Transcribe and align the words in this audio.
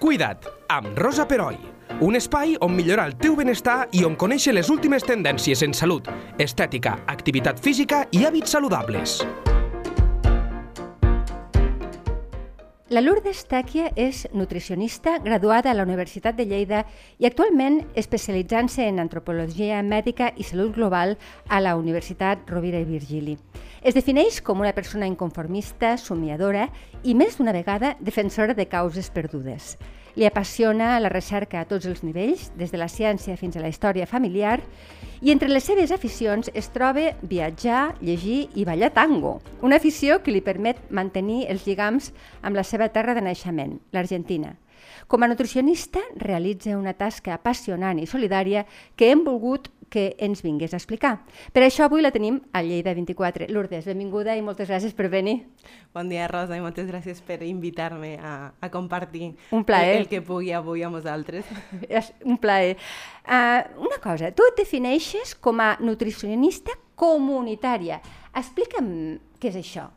Cuida't, 0.00 0.46
amb 0.72 0.96
Rosa 0.98 1.26
Peroi. 1.28 1.58
Un 2.00 2.16
espai 2.16 2.54
on 2.64 2.72
millorar 2.72 3.04
el 3.10 3.18
teu 3.20 3.36
benestar 3.36 3.82
i 3.92 4.06
on 4.08 4.16
conèixer 4.16 4.54
les 4.56 4.72
últimes 4.72 5.04
tendències 5.04 5.60
en 5.66 5.76
salut, 5.76 6.08
estètica, 6.40 6.96
activitat 7.12 7.60
física 7.60 8.06
i 8.16 8.24
hàbits 8.24 8.56
saludables. 8.56 9.20
La 12.90 12.98
Lourdes 12.98 13.44
Tàquia 13.46 13.92
és 13.94 14.24
nutricionista 14.34 15.12
graduada 15.22 15.70
a 15.70 15.76
la 15.78 15.84
Universitat 15.86 16.34
de 16.34 16.42
Lleida 16.50 16.80
i 17.22 17.28
actualment 17.28 17.76
especialitzant-se 17.94 18.82
en 18.82 18.98
antropologia 18.98 19.78
mèdica 19.86 20.32
i 20.34 20.42
salut 20.48 20.74
global 20.74 21.14
a 21.46 21.60
la 21.62 21.76
Universitat 21.78 22.50
Rovira 22.50 22.80
i 22.82 22.88
Virgili. 22.88 23.36
Es 23.86 23.94
defineix 23.94 24.40
com 24.42 24.58
una 24.58 24.74
persona 24.74 25.06
inconformista, 25.06 25.94
somiadora 26.02 26.66
i 27.06 27.14
més 27.14 27.38
d'una 27.38 27.54
vegada 27.54 27.94
defensora 28.00 28.58
de 28.58 28.66
causes 28.66 29.14
perdudes. 29.14 29.76
Li 30.16 30.26
apassiona 30.26 30.98
la 31.00 31.10
recerca 31.12 31.60
a 31.60 31.68
tots 31.68 31.86
els 31.86 32.02
nivells, 32.02 32.50
des 32.58 32.72
de 32.72 32.78
la 32.80 32.88
ciència 32.88 33.36
fins 33.38 33.56
a 33.56 33.62
la 33.62 33.70
història 33.70 34.08
familiar, 34.10 34.58
i 35.20 35.30
entre 35.30 35.50
les 35.50 35.64
seves 35.64 35.92
aficions 35.92 36.50
es 36.54 36.70
troba 36.74 37.12
viatjar, 37.22 37.96
llegir 38.00 38.48
i 38.54 38.64
ballar 38.64 38.90
tango, 38.96 39.38
una 39.62 39.76
afició 39.76 40.22
que 40.24 40.32
li 40.32 40.40
permet 40.40 40.80
mantenir 40.90 41.44
els 41.52 41.66
lligams 41.68 42.10
amb 42.42 42.56
la 42.56 42.64
seva 42.64 42.88
terra 42.88 43.14
de 43.14 43.22
naixement, 43.22 43.78
l'Argentina. 43.92 44.56
Com 45.06 45.22
a 45.22 45.28
nutricionista, 45.28 46.00
realitza 46.16 46.78
una 46.78 46.94
tasca 46.94 47.34
apassionant 47.34 48.00
i 48.00 48.08
solidària 48.08 48.64
que 48.96 49.10
hem 49.10 49.24
volgut 49.26 49.68
que 49.90 50.14
ens 50.22 50.40
vingués 50.46 50.72
a 50.72 50.78
explicar. 50.78 51.18
Per 51.52 51.64
això 51.66 51.84
avui 51.84 52.00
la 52.00 52.12
tenim 52.14 52.38
a 52.54 52.62
Lleida 52.64 52.94
24. 52.96 53.50
Lourdes, 53.50 53.84
benvinguda 53.90 54.36
i 54.38 54.44
moltes 54.46 54.70
gràcies 54.70 54.94
per 54.96 55.10
venir. 55.12 55.42
Bon 55.92 56.08
dia, 56.08 56.28
Rosa, 56.30 56.56
i 56.56 56.64
moltes 56.64 56.88
gràcies 56.88 57.20
per 57.26 57.42
invitar-me 57.44 58.14
a, 58.16 58.34
a 58.54 58.70
compartir 58.72 59.34
un 59.50 59.66
plaer. 59.66 59.98
El, 59.98 60.06
el 60.06 60.10
que 60.12 60.22
pugui 60.24 60.54
avui 60.56 60.86
amb 60.86 61.00
vosaltres. 61.00 61.50
És 61.90 62.12
un 62.24 62.38
plaer. 62.40 62.78
Uh, 63.26 63.66
una 63.82 63.98
cosa, 64.02 64.30
tu 64.32 64.46
et 64.46 64.62
defineixes 64.62 65.34
com 65.34 65.60
a 65.60 65.74
nutricionista 65.82 66.78
comunitària. 67.00 68.00
Explica'm 68.36 68.92
què 69.40 69.50
és 69.50 69.58
això. 69.58 69.88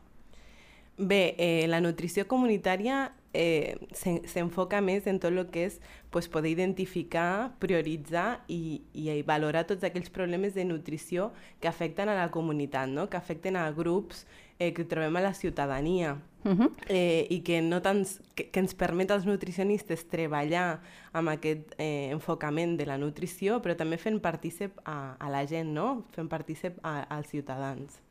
Bé, 0.97 1.35
eh, 1.41 1.65
la 1.67 1.81
nutrició 1.81 2.25
comunitària 2.29 3.07
eh, 3.33 3.75
s'enfoca 3.93 4.79
més 4.81 5.07
en 5.09 5.19
tot 5.19 5.33
el 5.33 5.47
que 5.51 5.65
és 5.67 5.79
pues, 6.13 6.29
poder 6.29 6.53
identificar, 6.53 7.55
prioritzar 7.59 8.43
i, 8.47 8.83
i 8.93 9.21
valorar 9.25 9.65
tots 9.67 9.83
aquells 9.83 10.13
problemes 10.13 10.53
de 10.53 10.65
nutrició 10.69 11.31
que 11.59 11.67
afecten 11.67 12.09
a 12.09 12.17
la 12.19 12.29
comunitat, 12.31 12.87
no? 12.89 13.09
que 13.09 13.17
afecten 13.17 13.57
a 13.57 13.65
grups 13.73 14.27
eh, 14.59 14.71
que 14.73 14.85
trobem 14.85 15.17
a 15.17 15.25
la 15.25 15.33
ciutadania 15.33 16.21
uh 16.45 16.51
-huh. 16.51 16.71
eh, 16.87 17.25
i 17.29 17.41
que, 17.41 17.61
no 17.61 17.81
tant, 17.81 18.05
que, 18.35 18.49
que 18.51 18.59
ens 18.59 18.73
permet 18.73 19.11
als 19.11 19.25
nutricionistes 19.25 20.07
treballar 20.07 20.81
amb 21.11 21.29
aquest 21.29 21.73
eh, 21.77 22.09
enfocament 22.11 22.77
de 22.77 22.85
la 22.85 22.97
nutrició, 22.97 23.61
però 23.61 23.75
també 23.75 23.97
fent 23.97 24.19
partícip 24.19 24.79
a, 24.85 25.15
a 25.19 25.29
la 25.29 25.45
gent, 25.47 25.73
no? 25.73 26.05
fent 26.11 26.29
partícip 26.29 26.77
a, 26.83 27.01
als 27.09 27.27
ciutadans. 27.27 28.02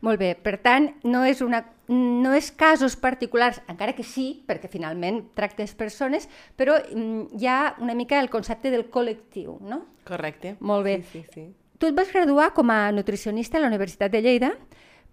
Molt 0.00 0.20
bé, 0.20 0.32
per 0.38 0.56
tant, 0.62 0.88
no 1.06 1.24
és, 1.26 1.40
una, 1.42 1.62
no 1.90 2.32
és 2.36 2.50
casos 2.54 2.96
particulars, 2.98 3.60
encara 3.70 3.94
que 3.96 4.06
sí, 4.06 4.42
perquè 4.46 4.70
finalment 4.70 5.24
tractes 5.38 5.74
persones, 5.78 6.28
però 6.56 6.78
mm, 6.78 7.38
hi 7.38 7.48
ha 7.50 7.60
una 7.82 7.96
mica 7.98 8.20
el 8.22 8.30
concepte 8.30 8.72
del 8.74 8.88
col·lectiu, 8.94 9.58
no? 9.62 9.84
Correcte. 10.08 10.56
Molt 10.60 10.86
bé. 10.86 11.00
Sí, 11.10 11.24
sí, 11.24 11.32
sí. 11.34 11.48
Tu 11.78 11.90
et 11.90 11.94
vas 11.94 12.10
graduar 12.10 12.52
com 12.54 12.70
a 12.74 12.90
nutricionista 12.90 13.58
a 13.58 13.62
la 13.62 13.70
Universitat 13.70 14.10
de 14.10 14.22
Lleida, 14.22 14.52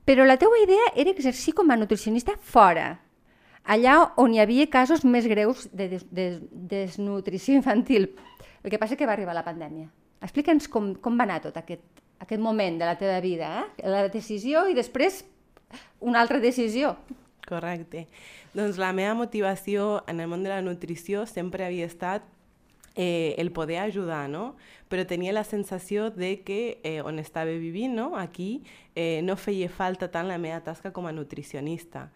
però 0.06 0.26
la 0.26 0.38
teua 0.38 0.62
idea 0.62 0.94
era 0.96 1.14
exercir 1.14 1.54
com 1.58 1.70
a 1.70 1.78
nutricionista 1.78 2.38
fora, 2.42 2.92
allà 3.66 3.98
on 4.22 4.34
hi 4.34 4.42
havia 4.42 4.70
casos 4.70 5.04
més 5.06 5.28
greus 5.30 5.66
de, 5.74 5.90
des, 5.96 6.06
de 6.14 6.26
desnutrició 6.74 7.58
infantil. 7.58 8.12
El 8.64 8.74
que 8.74 8.80
passa 8.82 8.98
que 8.98 9.06
va 9.06 9.14
arribar 9.14 9.34
la 9.38 9.46
pandèmia. 9.46 9.90
Explica'ns 10.26 10.70
com, 10.72 10.94
com 11.02 11.18
va 11.18 11.26
anar 11.26 11.42
tot 11.44 11.58
aquest 11.58 11.95
aquest 12.20 12.42
moment 12.42 12.80
de 12.80 12.86
la 12.86 12.98
teva 13.00 13.20
vida, 13.24 13.52
eh? 13.62 13.88
la 13.90 14.08
decisió 14.10 14.66
i 14.70 14.76
després 14.78 15.24
una 16.00 16.22
altra 16.22 16.40
decisió. 16.40 16.96
Correcte. 17.46 18.08
Doncs 18.56 18.80
la 18.82 18.94
meva 18.96 19.14
motivació 19.14 20.04
en 20.08 20.20
el 20.20 20.30
món 20.32 20.44
de 20.44 20.50
la 20.50 20.62
nutrició 20.66 21.26
sempre 21.30 21.66
havia 21.66 21.86
estat 21.86 22.24
eh, 22.96 23.36
el 23.38 23.52
poder 23.52 23.80
ajudar, 23.84 24.30
no? 24.30 24.56
Però 24.90 25.04
tenia 25.06 25.34
la 25.36 25.44
sensació 25.44 26.10
de 26.10 26.40
que 26.48 26.80
eh, 26.84 27.02
on 27.04 27.20
estava 27.20 27.52
vivint, 27.52 27.94
no? 27.94 28.16
aquí, 28.18 28.64
eh, 28.96 29.22
no 29.24 29.36
feia 29.36 29.70
falta 29.70 30.10
tant 30.10 30.30
la 30.30 30.40
meva 30.40 30.62
tasca 30.64 30.94
com 30.96 31.06
a 31.06 31.14
nutricionista 31.14 32.10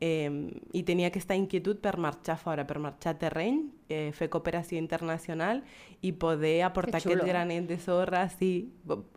eh, 0.00 0.30
i 0.72 0.82
tenia 0.84 1.08
aquesta 1.08 1.36
inquietud 1.38 1.80
per 1.80 1.96
marxar 2.02 2.36
fora, 2.38 2.66
per 2.66 2.78
marxar 2.82 3.14
a 3.14 3.18
terreny, 3.20 3.62
eh, 3.88 4.10
fer 4.16 4.28
cooperació 4.32 4.78
internacional 4.78 5.62
i 6.02 6.12
poder 6.12 6.62
aportar 6.66 7.00
aquest 7.00 7.24
granet 7.24 7.68
de 7.68 7.78
sorra. 7.80 8.26
Sí, 8.32 8.70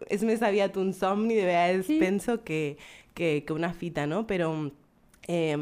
és 0.08 0.24
més 0.24 0.44
aviat 0.46 0.78
un 0.80 0.94
somni, 0.94 1.36
de 1.36 1.48
vegades 1.48 1.88
sí. 1.88 2.00
penso 2.00 2.44
que, 2.44 2.78
que, 3.14 3.44
que 3.46 3.54
una 3.54 3.74
fita, 3.74 4.08
no? 4.08 4.26
Però 4.28 4.54
Eh, 5.32 5.56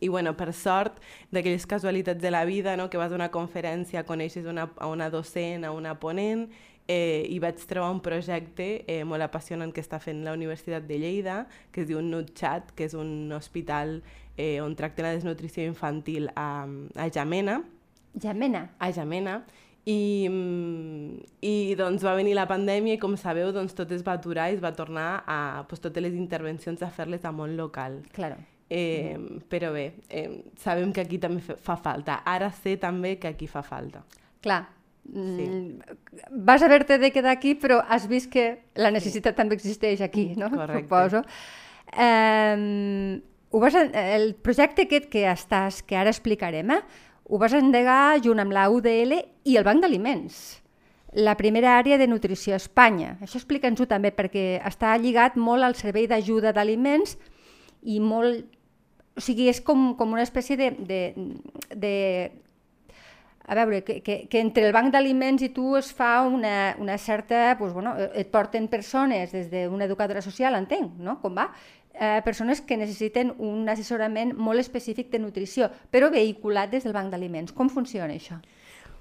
I 0.00 0.08
bueno, 0.08 0.32
per 0.32 0.54
sort, 0.56 0.94
d'aquelles 1.28 1.66
casualitats 1.68 2.22
de 2.22 2.30
la 2.30 2.46
vida, 2.48 2.72
no? 2.80 2.88
que 2.88 2.96
vas 2.96 3.12
a 3.12 3.18
una 3.18 3.28
conferència, 3.28 4.06
coneixes 4.08 4.46
una, 4.48 4.70
a 4.80 4.88
una 4.88 5.10
docent, 5.12 5.66
a 5.68 5.72
una 5.76 5.92
ponent, 6.00 6.46
eh, 6.88 7.26
i 7.28 7.36
vaig 7.38 7.60
trobar 7.68 7.90
un 7.92 8.00
projecte 8.00 8.82
eh, 8.88 9.04
molt 9.04 9.22
apassionant 9.22 9.74
que 9.76 9.82
està 9.84 10.00
fent 10.00 10.24
la 10.24 10.32
Universitat 10.32 10.88
de 10.88 10.96
Lleida, 10.98 11.42
que 11.70 11.84
es 11.84 11.90
diu 11.90 12.00
NUTCHAT, 12.00 12.72
que 12.74 12.88
és 12.88 12.96
un 12.96 13.30
hospital 13.36 14.00
eh, 14.40 14.60
on 14.64 14.74
tracta 14.76 15.04
la 15.04 15.12
desnutrició 15.12 15.66
infantil 15.68 16.30
a, 16.34 16.64
a 16.96 17.08
Jamena. 17.12 17.60
Jamena? 18.14 18.70
A 18.78 18.90
Jamena. 18.96 19.42
I, 19.84 20.28
mm, 20.28 21.20
I 21.44 21.74
doncs 21.78 22.04
va 22.04 22.14
venir 22.18 22.34
la 22.36 22.46
pandèmia 22.48 22.96
i 22.96 23.00
com 23.00 23.16
sabeu 23.20 23.52
doncs 23.56 23.76
tot 23.76 23.92
es 23.96 24.04
va 24.06 24.16
aturar 24.18 24.50
i 24.50 24.58
es 24.58 24.64
va 24.64 24.74
tornar 24.76 25.22
a 25.26 25.64
pues, 25.68 25.80
totes 25.80 26.04
les 26.04 26.16
intervencions 26.16 26.82
a 26.82 26.90
fer-les 26.92 27.24
a 27.24 27.32
món 27.32 27.56
local. 27.58 28.00
Claro. 28.16 28.40
Eh, 28.70 29.16
però 29.50 29.72
bé, 29.74 29.86
eh, 30.08 30.44
sabem 30.62 30.92
que 30.94 31.02
aquí 31.02 31.18
també 31.18 31.42
fa 31.42 31.76
falta. 31.76 32.20
Ara 32.24 32.52
sé 32.54 32.76
també 32.78 33.16
que 33.18 33.32
aquí 33.32 33.48
fa 33.50 33.64
falta. 33.66 34.04
Clar, 34.40 34.62
Sí. 35.10 35.42
Mm, 35.48 35.80
vas 36.44 36.62
haver-te 36.62 36.98
de 36.98 37.10
quedar 37.10 37.32
aquí, 37.32 37.56
però 37.58 37.80
has 37.88 38.06
vist 38.06 38.30
que 38.30 38.60
la 38.76 38.92
necessitat 38.94 39.34
sí. 39.34 39.36
també 39.38 39.56
existeix 39.56 40.02
aquí, 40.04 40.34
no? 40.36 40.50
Correcte. 40.52 40.84
Suposo. 40.84 41.22
Eh, 41.98 43.20
ho 43.50 43.60
vas, 43.60 43.74
el 43.74 44.34
projecte 44.38 44.86
aquest 44.86 45.08
que 45.10 45.26
estàs, 45.30 45.82
que 45.82 45.98
ara 45.98 46.12
explicarem, 46.14 46.70
eh, 46.70 46.80
ho 47.30 47.38
vas 47.38 47.54
endegar 47.54 48.18
junt 48.22 48.42
amb 48.42 48.54
la 48.54 48.68
UDL 48.70 49.18
i 49.44 49.56
el 49.58 49.66
Banc 49.66 49.82
d'Aliments, 49.82 50.60
la 51.14 51.36
primera 51.38 51.76
àrea 51.78 51.98
de 51.98 52.06
nutrició 52.06 52.54
a 52.54 52.60
Espanya. 52.62 53.16
Això 53.22 53.38
explica'ns-ho 53.38 53.86
també, 53.90 54.12
perquè 54.14 54.60
està 54.66 54.94
lligat 54.98 55.36
molt 55.36 55.66
al 55.66 55.74
servei 55.74 56.06
d'ajuda 56.10 56.54
d'aliments 56.54 57.16
i 57.82 57.98
molt... 58.00 58.46
O 59.18 59.20
sigui, 59.20 59.48
és 59.50 59.58
com, 59.60 59.96
com 59.98 60.14
una 60.14 60.22
espècie 60.22 60.56
de, 60.56 60.70
de, 60.86 61.00
de 61.74 61.94
a 63.50 63.54
veure, 63.58 63.82
que, 63.82 63.98
que, 64.06 64.28
que 64.30 64.38
entre 64.38 64.68
el 64.68 64.72
banc 64.72 64.92
d'aliments 64.94 65.42
i 65.42 65.48
tu 65.50 65.74
es 65.74 65.90
fa 65.92 66.20
una, 66.22 66.76
una 66.78 66.96
certa... 67.02 67.56
Doncs, 67.58 67.74
bueno, 67.74 67.96
et 68.14 68.30
porten 68.30 68.68
persones 68.70 69.34
des 69.34 69.50
d'una 69.50 69.88
educadora 69.90 70.22
social, 70.22 70.54
entenc, 70.54 70.94
no? 71.02 71.18
Com 71.18 71.34
va? 71.34 71.48
Eh, 71.94 72.20
persones 72.24 72.60
que 72.60 72.76
necessiten 72.76 73.34
un 73.38 73.68
assessorament 73.68 74.34
molt 74.36 74.60
específic 74.60 75.10
de 75.10 75.18
nutrició, 75.18 75.70
però 75.90 76.10
vehiculat 76.10 76.70
des 76.70 76.84
del 76.84 76.96
banc 76.96 77.10
d'aliments. 77.12 77.52
Com 77.52 77.70
funciona 77.70 78.14
això? 78.14 78.40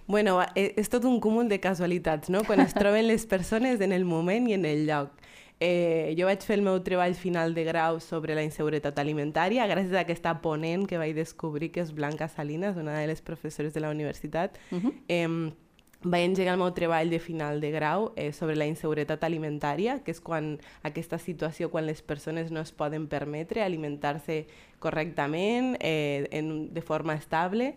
Bueno, 0.10 0.40
e, 0.56 0.74
és 0.76 0.90
tot 0.90 1.06
un 1.06 1.20
cúmul 1.22 1.50
de 1.50 1.60
casualitats, 1.62 2.32
no? 2.34 2.42
Quan 2.44 2.64
es 2.64 2.74
troben 2.74 3.06
les 3.08 3.28
persones 3.30 3.82
en 3.82 3.92
el 3.94 4.06
moment 4.06 4.48
i 4.50 4.56
en 4.58 4.66
el 4.66 4.88
lloc. 4.88 5.14
Eh, 5.60 6.16
jo 6.18 6.26
vaig 6.26 6.42
fer 6.42 6.56
el 6.56 6.64
meu 6.64 6.80
treball 6.82 7.14
final 7.20 7.54
de 7.54 7.66
grau 7.68 8.00
sobre 8.00 8.34
la 8.34 8.46
inseguretat 8.48 8.98
alimentària 8.98 9.68
gràcies 9.68 9.92
a 9.92 10.06
aquesta 10.06 10.38
ponent 10.40 10.86
que 10.88 10.98
vaig 10.98 11.12
descobrir 11.18 11.74
que 11.76 11.84
és 11.84 11.92
Blanca 11.92 12.30
Salinas, 12.32 12.80
una 12.80 12.96
de 12.96 13.08
les 13.12 13.22
professores 13.22 13.74
de 13.76 13.84
la 13.84 13.92
universitat. 13.92 14.58
Uh 14.72 14.80
-huh. 14.80 14.94
eh, 15.10 15.52
vaig 16.01 16.24
engegar 16.30 16.54
el 16.56 16.62
meu 16.62 16.72
treball 16.72 17.10
de 17.12 17.19
final 17.19 17.60
de 17.60 17.72
grau 17.72 18.13
eh, 18.16 18.31
sobre 18.31 18.56
la 18.56 18.68
inseguretat 18.69 19.24
alimentària, 19.28 19.98
que 20.04 20.13
és 20.16 20.22
quan 20.24 20.54
aquesta 20.88 21.19
situació 21.19 21.68
quan 21.74 21.86
les 21.90 22.01
persones 22.01 22.54
no 22.56 22.63
es 22.63 22.72
poden 22.72 23.10
permetre 23.12 23.63
alimentar-se 23.63 24.46
correctament, 24.80 25.75
eh, 25.81 26.28
en, 26.31 26.69
de 26.74 26.81
forma 26.81 27.18
estable, 27.19 27.74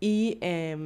i 0.00 0.38
eh, 0.40 0.76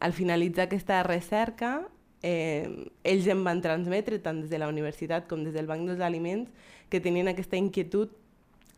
al 0.00 0.12
finalitzar 0.12 0.66
aquesta 0.66 1.02
recerca 1.06 1.86
eh, 2.22 2.90
ells 3.04 3.26
em 3.30 3.42
van 3.46 3.62
transmetre, 3.62 4.18
tant 4.20 4.42
des 4.42 4.50
de 4.50 4.60
la 4.60 4.68
universitat 4.68 5.28
com 5.30 5.44
des 5.46 5.54
del 5.54 5.68
Banc 5.70 5.88
dels 5.88 6.04
Aliments, 6.04 6.50
que 6.90 7.00
tenien 7.00 7.28
aquesta 7.28 7.56
inquietud 7.56 8.12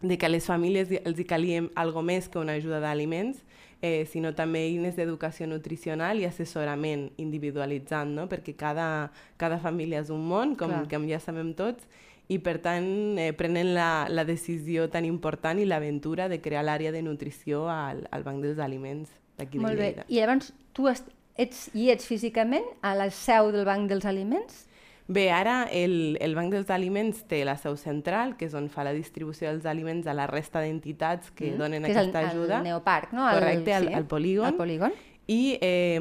de 0.00 0.16
que 0.16 0.26
a 0.26 0.30
les 0.30 0.46
famílies 0.46 0.92
els 1.02 1.18
hi 1.18 1.26
calia 1.26 1.64
algo 1.74 2.04
més 2.06 2.28
que 2.28 2.38
una 2.38 2.54
ajuda 2.60 2.78
d'aliments, 2.84 3.42
eh, 3.82 4.06
sinó 4.10 4.34
també 4.34 4.64
eines 4.66 4.96
d'educació 4.98 5.46
nutricional 5.46 6.18
i 6.18 6.26
assessorament 6.26 7.08
individualitzant, 7.16 8.14
no? 8.16 8.26
perquè 8.28 8.56
cada, 8.58 9.10
cada 9.36 9.58
família 9.62 10.02
és 10.02 10.10
un 10.14 10.26
món, 10.28 10.56
com, 10.58 10.74
com 10.90 11.08
ja 11.08 11.20
sabem 11.22 11.54
tots, 11.58 11.86
i 12.28 12.38
per 12.44 12.58
tant 12.60 13.16
eh, 13.18 13.32
prenen 13.32 13.72
la, 13.76 14.06
la 14.12 14.24
decisió 14.28 14.88
tan 14.92 15.06
important 15.08 15.60
i 15.60 15.66
l'aventura 15.68 16.28
de 16.28 16.42
crear 16.44 16.64
l'àrea 16.66 16.92
de 16.92 17.02
nutrició 17.02 17.66
al, 17.72 18.04
al 18.12 18.26
Banc 18.26 18.44
dels 18.44 18.60
Aliments. 18.60 19.14
d'aquí 19.38 19.58
de 19.58 19.64
Molt 19.64 19.78
bé. 19.78 19.92
Lleida. 19.92 20.04
I 20.08 20.20
llavors 20.20 20.52
tu 20.76 20.88
ets, 20.90 21.68
hi 21.72 21.88
ets 21.90 22.06
físicament 22.06 22.66
a 22.82 22.94
la 22.98 23.08
seu 23.14 23.52
del 23.54 23.64
Banc 23.64 23.88
dels 23.88 24.04
Aliments? 24.04 24.66
Bé, 25.10 25.30
ara 25.32 25.62
el, 25.72 26.18
el 26.20 26.34
Banc 26.36 26.52
dels 26.52 26.68
Aliments 26.68 27.22
té 27.26 27.42
la 27.48 27.56
seu 27.56 27.78
central, 27.80 28.36
que 28.36 28.44
és 28.44 28.52
on 28.54 28.68
fa 28.68 28.84
la 28.84 28.92
distribució 28.92 29.48
dels 29.48 29.64
aliments 29.64 30.06
a 30.06 30.12
la 30.12 30.26
resta 30.28 30.60
d'entitats 30.60 31.30
que 31.32 31.54
donen 31.56 31.80
Mm. 31.82 31.86
que 31.86 31.90
és 31.92 31.96
el, 31.96 32.08
aquesta 32.10 32.28
ajuda. 32.28 32.58
el 32.58 32.64
Neoparc, 32.64 33.12
no? 33.16 33.24
Correcte, 33.32 33.72
al- 33.72 33.88
sí, 33.88 33.94
al 33.94 34.04
polígon. 34.04 34.46
Al 34.46 34.54
polígon. 34.54 34.92
I 35.26 35.56
eh, 35.62 35.98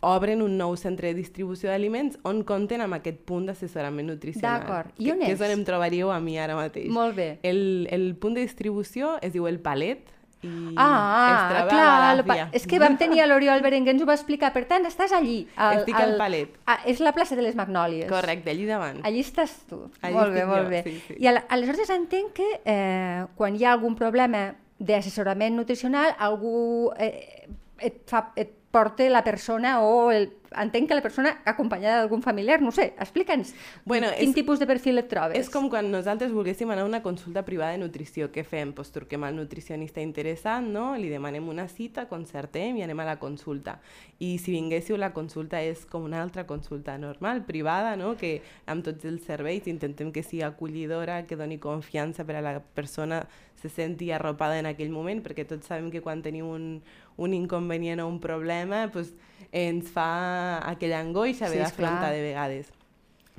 obren 0.00 0.42
un 0.42 0.56
nou 0.58 0.74
centre 0.76 1.08
de 1.08 1.14
distribució 1.14 1.70
d'aliments 1.70 2.18
on 2.26 2.42
compten 2.46 2.82
amb 2.84 2.94
aquest 2.98 3.22
punt 3.26 3.46
d'assessorament 3.48 4.06
nutricional. 4.10 4.60
D'acord. 4.66 4.90
I 4.98 5.04
que- 5.06 5.12
on 5.12 5.18
que 5.20 5.30
és? 5.32 5.40
és 5.40 5.46
on 5.46 5.54
em 5.58 5.64
trobaríeu 5.64 6.10
a 6.10 6.18
mi 6.20 6.38
ara 6.38 6.54
mateix. 6.58 6.88
Molt 6.90 7.16
bé. 7.16 7.38
El, 7.42 7.86
el 7.90 8.14
punt 8.16 8.34
de 8.34 8.40
distribució 8.42 9.16
es 9.22 9.32
diu 9.32 9.46
el 9.46 9.58
Palet 9.60 10.10
i 10.46 10.74
Ah, 10.78 11.58
es 11.58 11.72
clar, 11.72 12.18
a 12.20 12.24
pa- 12.24 12.48
és 12.52 12.66
que 12.66 12.78
vam 12.78 12.96
tenir 12.98 13.20
a 13.22 13.26
l'Oriol 13.26 13.60
Berenguer, 13.62 13.94
ens 13.94 14.02
ho 14.02 14.06
va 14.06 14.14
explicar, 14.14 14.52
per 14.52 14.64
tant, 14.66 14.84
estàs 14.86 15.12
allí. 15.12 15.46
Estic 15.76 15.94
al 15.96 16.16
Palet. 16.18 16.54
Ah, 16.66 16.80
és 16.84 17.00
la 17.00 17.12
plaça 17.12 17.36
de 17.36 17.42
les 17.42 17.54
Magnòlies. 17.56 18.08
Correcte, 18.10 18.50
allí 18.50 18.66
davant. 18.66 19.00
Allí 19.04 19.20
estàs 19.20 19.54
tu. 19.68 19.90
Allí 20.02 20.14
molt 20.14 20.32
bé, 20.32 20.40
estic 20.40 20.48
molt 20.52 20.64
jo, 20.64 20.68
bé. 20.70 20.82
sí, 20.84 21.02
sí. 21.08 21.16
I 21.18 21.26
al- 21.26 21.44
aleshores 21.48 21.90
entenc 21.90 22.32
que 22.32 22.60
eh, 22.64 23.24
quan 23.36 23.56
hi 23.56 23.64
ha 23.64 23.72
algun 23.72 23.94
problema 23.96 24.54
d'assessorament 24.78 25.56
nutricional, 25.56 26.14
algú 26.18 26.92
eh, 26.98 27.48
et, 27.78 28.02
fa, 28.06 28.32
et 28.36 28.52
porta 28.70 29.08
la 29.08 29.22
persona 29.24 29.80
o 29.80 30.10
el, 30.12 30.30
entenc 30.54 30.88
que 30.88 30.94
la 30.94 31.02
persona 31.02 31.38
acompanyada 31.44 31.98
d'algun 32.00 32.22
familiar, 32.22 32.60
no 32.62 32.70
sé, 32.70 32.94
explica'ns 32.98 33.54
Bueno, 33.84 34.08
quin 34.18 34.28
és- 34.30 34.34
tipus 34.34 34.58
de 34.58 34.66
perfil 34.66 34.98
et 34.98 35.08
trobes. 35.08 35.38
És 35.38 35.50
com 35.50 35.68
quan 35.70 35.90
nosaltres 35.90 36.32
volguéssim 36.32 36.70
anar 36.70 36.82
a 36.82 36.86
una 36.86 37.02
consulta 37.02 37.44
privada 37.44 37.72
de 37.72 37.78
nutrició. 37.78 38.30
Què 38.32 38.44
fem? 38.44 38.72
Pues 38.72 38.90
truquem 38.92 39.24
al 39.24 39.34
nutricionista 39.36 40.00
interessat, 40.00 40.62
no? 40.62 40.96
li 40.96 41.08
demanem 41.08 41.48
una 41.48 41.68
cita, 41.68 42.06
concertem 42.08 42.76
i 42.76 42.82
anem 42.82 43.00
a 43.00 43.04
la 43.04 43.18
consulta. 43.18 43.80
I 44.18 44.38
si 44.38 44.52
vinguéssiu, 44.52 44.96
la 44.96 45.12
consulta 45.12 45.62
és 45.62 45.84
com 45.86 46.04
una 46.04 46.22
altra 46.22 46.46
consulta 46.46 46.96
normal, 46.98 47.44
privada, 47.44 47.96
no? 47.96 48.16
que 48.16 48.42
amb 48.66 48.84
tots 48.84 49.04
els 49.04 49.22
serveis 49.24 49.66
intentem 49.66 50.12
que 50.12 50.22
sigui 50.22 50.42
acollidora, 50.42 51.26
que 51.26 51.36
doni 51.36 51.58
confiança 51.58 52.24
per 52.24 52.36
a 52.36 52.40
la 52.42 52.60
persona 52.60 53.26
se 53.56 53.68
senti 53.70 54.10
arropada 54.12 54.58
en 54.58 54.66
aquell 54.66 54.90
moment, 54.90 55.22
perquè 55.24 55.46
tots 55.48 55.66
sabem 55.66 55.90
que 55.90 56.02
quan 56.02 56.20
tenim 56.22 56.44
un, 56.46 56.82
un 57.16 57.34
inconvenient 57.34 58.00
o 58.00 58.08
un 58.08 58.20
problema, 58.20 58.90
pues, 58.92 59.14
ens 59.52 59.88
fa 59.90 60.60
aquella 60.68 61.00
angoixa 61.00 61.46
haver 61.46 61.58
Sí, 61.58 61.64
d'afrontar 61.64 62.12
de 62.12 62.22
vegades. 62.22 62.72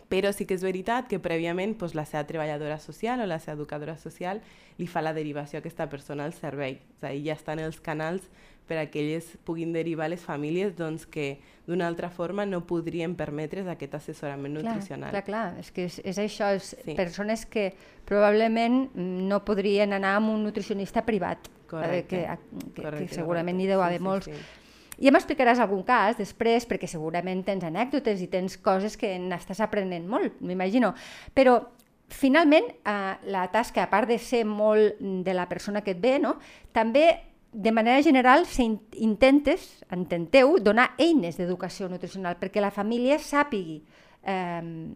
Però 0.08 0.32
sí 0.32 0.46
que 0.48 0.56
és 0.56 0.64
veritat 0.64 1.10
que 1.12 1.20
prèviament 1.20 1.76
doncs, 1.78 1.94
la 1.94 2.06
seva 2.08 2.24
treballadora 2.28 2.80
social 2.80 3.20
o 3.22 3.28
la 3.28 3.40
seva 3.44 3.58
educadora 3.58 3.98
social 4.00 4.40
li 4.78 4.88
fa 4.88 5.02
la 5.04 5.14
derivació 5.14 5.58
a 5.58 5.60
aquesta 5.60 5.90
persona 5.92 6.24
al 6.24 6.34
servei. 6.34 6.80
És 6.98 7.04
a 7.04 7.12
dir, 7.12 7.26
ja 7.28 7.36
estan 7.36 7.60
els 7.60 7.82
canals 7.84 8.24
per 8.68 8.78
a 8.78 8.86
que 8.92 9.00
elles 9.00 9.38
puguin 9.48 9.72
derivar 9.74 10.10
les 10.12 10.20
famílies 10.22 10.76
doncs, 10.76 11.06
que 11.08 11.40
d'una 11.66 11.88
altra 11.88 12.10
forma 12.10 12.46
no 12.46 12.66
podrien 12.68 13.16
permetre's 13.16 13.68
aquest 13.68 13.96
assessorament 13.96 14.54
nutricional. 14.60 15.12
Clar, 15.12 15.24
clar, 15.24 15.54
clar. 15.54 15.60
És 15.64 15.72
que 15.72 15.86
és, 15.88 16.02
és 16.04 16.18
això, 16.20 16.54
és 16.56 16.76
Sí. 16.84 16.94
persones 16.96 17.46
que 17.46 17.74
probablement 18.06 18.90
mm, 18.94 19.28
no 19.28 19.44
podrien 19.46 19.94
anar 19.94 20.16
amb 20.18 20.30
un 20.36 20.44
nutricionista 20.44 21.04
privat. 21.06 21.50
Correcte. 21.68 22.08
Que, 22.24 22.38
que, 22.76 22.82
Correcte, 22.82 23.08
que 23.10 23.16
segurament 23.16 23.58
n'hi 23.58 23.68
deu 23.68 23.80
Sí, 23.82 23.86
haver 23.86 24.00
sí, 24.00 24.04
molts. 24.04 24.26
sí. 24.32 24.34
Ja 25.00 25.12
m'explicaràs 25.14 25.60
algun 25.62 25.84
cas 25.86 26.18
després, 26.18 26.66
perquè 26.66 26.88
segurament 26.90 27.44
tens 27.46 27.64
anècdotes 27.68 28.22
i 28.24 28.28
tens 28.32 28.56
coses 28.58 28.96
que 28.98 29.12
n'estàs 29.20 29.60
aprenent 29.62 30.08
molt, 30.10 30.40
m'imagino. 30.42 30.94
Però, 31.36 31.60
finalment, 32.10 32.66
eh, 32.84 33.14
la 33.30 33.44
tasca, 33.52 33.84
a 33.84 33.90
part 33.92 34.08
de 34.10 34.18
ser 34.18 34.44
molt 34.46 34.98
de 35.00 35.34
la 35.36 35.46
persona 35.50 35.84
que 35.84 35.92
et 35.92 36.02
ve, 36.02 36.18
no? 36.20 36.38
també, 36.72 37.20
de 37.58 37.72
manera 37.72 38.04
general, 38.06 38.46
intentes, 38.94 39.84
intenteu, 39.90 40.60
donar 40.62 40.92
eines 41.02 41.40
d'educació 41.40 41.90
nutricional 41.90 42.38
perquè 42.38 42.62
la 42.62 42.70
família 42.70 43.18
sàpigui 43.18 43.80
eh, 44.22 44.94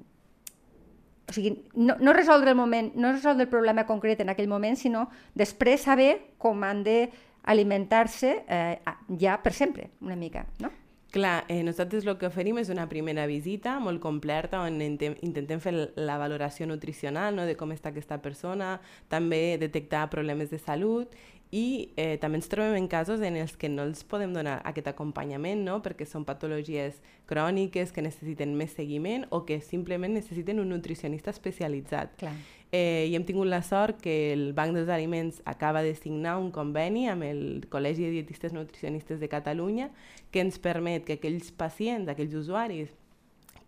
o 1.31 1.33
sigui, 1.33 1.55
no, 1.73 1.95
no 1.97 2.13
resoldre 2.13 2.51
el 2.51 2.59
moment, 2.59 2.91
no 2.93 3.13
resoldre 3.15 3.47
el 3.47 3.49
problema 3.49 3.87
concret 3.87 4.21
en 4.21 4.29
aquell 4.29 4.51
moment, 4.51 4.77
sinó 4.77 5.07
després 5.33 5.87
saber 5.87 6.35
com 6.37 6.61
han 6.67 6.83
de 6.85 7.09
alimentar-se 7.49 8.35
eh, 8.45 8.77
ja 9.17 9.39
per 9.41 9.55
sempre, 9.57 9.89
una 10.01 10.19
mica, 10.19 10.45
no? 10.59 10.69
Clar, 11.11 11.43
eh, 11.51 11.59
nosaltres 11.63 12.05
el 12.07 12.15
que 12.15 12.29
oferim 12.29 12.61
és 12.61 12.69
una 12.71 12.85
primera 12.87 13.25
visita 13.27 13.73
molt 13.83 13.99
completa 13.99 14.61
on 14.63 14.77
intentem 14.79 15.59
fer 15.59 15.73
la 15.99 16.15
valoració 16.21 16.69
nutricional 16.69 17.35
no, 17.35 17.43
de 17.49 17.57
com 17.59 17.73
està 17.75 17.91
aquesta 17.91 18.21
persona, 18.23 18.77
també 19.11 19.57
detectar 19.59 20.05
problemes 20.13 20.53
de 20.53 20.61
salut 20.61 21.17
i 21.51 21.91
eh, 21.99 22.15
també 22.21 22.39
ens 22.39 22.47
trobem 22.47 22.77
en 22.79 22.87
casos 22.87 23.19
en 23.27 23.35
els 23.35 23.57
que 23.59 23.67
no 23.67 23.83
els 23.83 24.05
podem 24.07 24.31
donar 24.31 24.61
aquest 24.63 24.87
acompanyament 24.87 25.65
no? 25.65 25.81
perquè 25.83 26.07
són 26.07 26.23
patologies 26.23 27.01
cròniques 27.27 27.91
que 27.91 28.03
necessiten 28.05 28.55
més 28.55 28.71
seguiment 28.77 29.25
o 29.35 29.43
que 29.45 29.59
simplement 29.59 30.15
necessiten 30.15 30.63
un 30.63 30.71
nutricionista 30.71 31.33
especialitzat. 31.35 32.15
Clar. 32.23 32.33
Eh, 32.71 33.09
I 33.11 33.17
hem 33.17 33.25
tingut 33.27 33.49
la 33.51 33.59
sort 33.67 33.99
que 33.99 34.31
el 34.31 34.53
Banc 34.55 34.71
dels 34.77 34.87
Aliments 34.87 35.41
acaba 35.43 35.83
de 35.83 35.91
signar 35.91 36.37
un 36.39 36.53
conveni 36.55 37.09
amb 37.11 37.27
el 37.27 37.67
Col·legi 37.67 38.07
de 38.07 38.15
Dietistes 38.15 38.55
Nutricionistes 38.55 39.19
de 39.19 39.27
Catalunya 39.27 39.89
que 40.31 40.39
ens 40.39 40.55
permet 40.55 41.03
que 41.03 41.19
aquells 41.19 41.51
pacients, 41.51 42.07
aquells 42.07 42.37
usuaris 42.39 42.95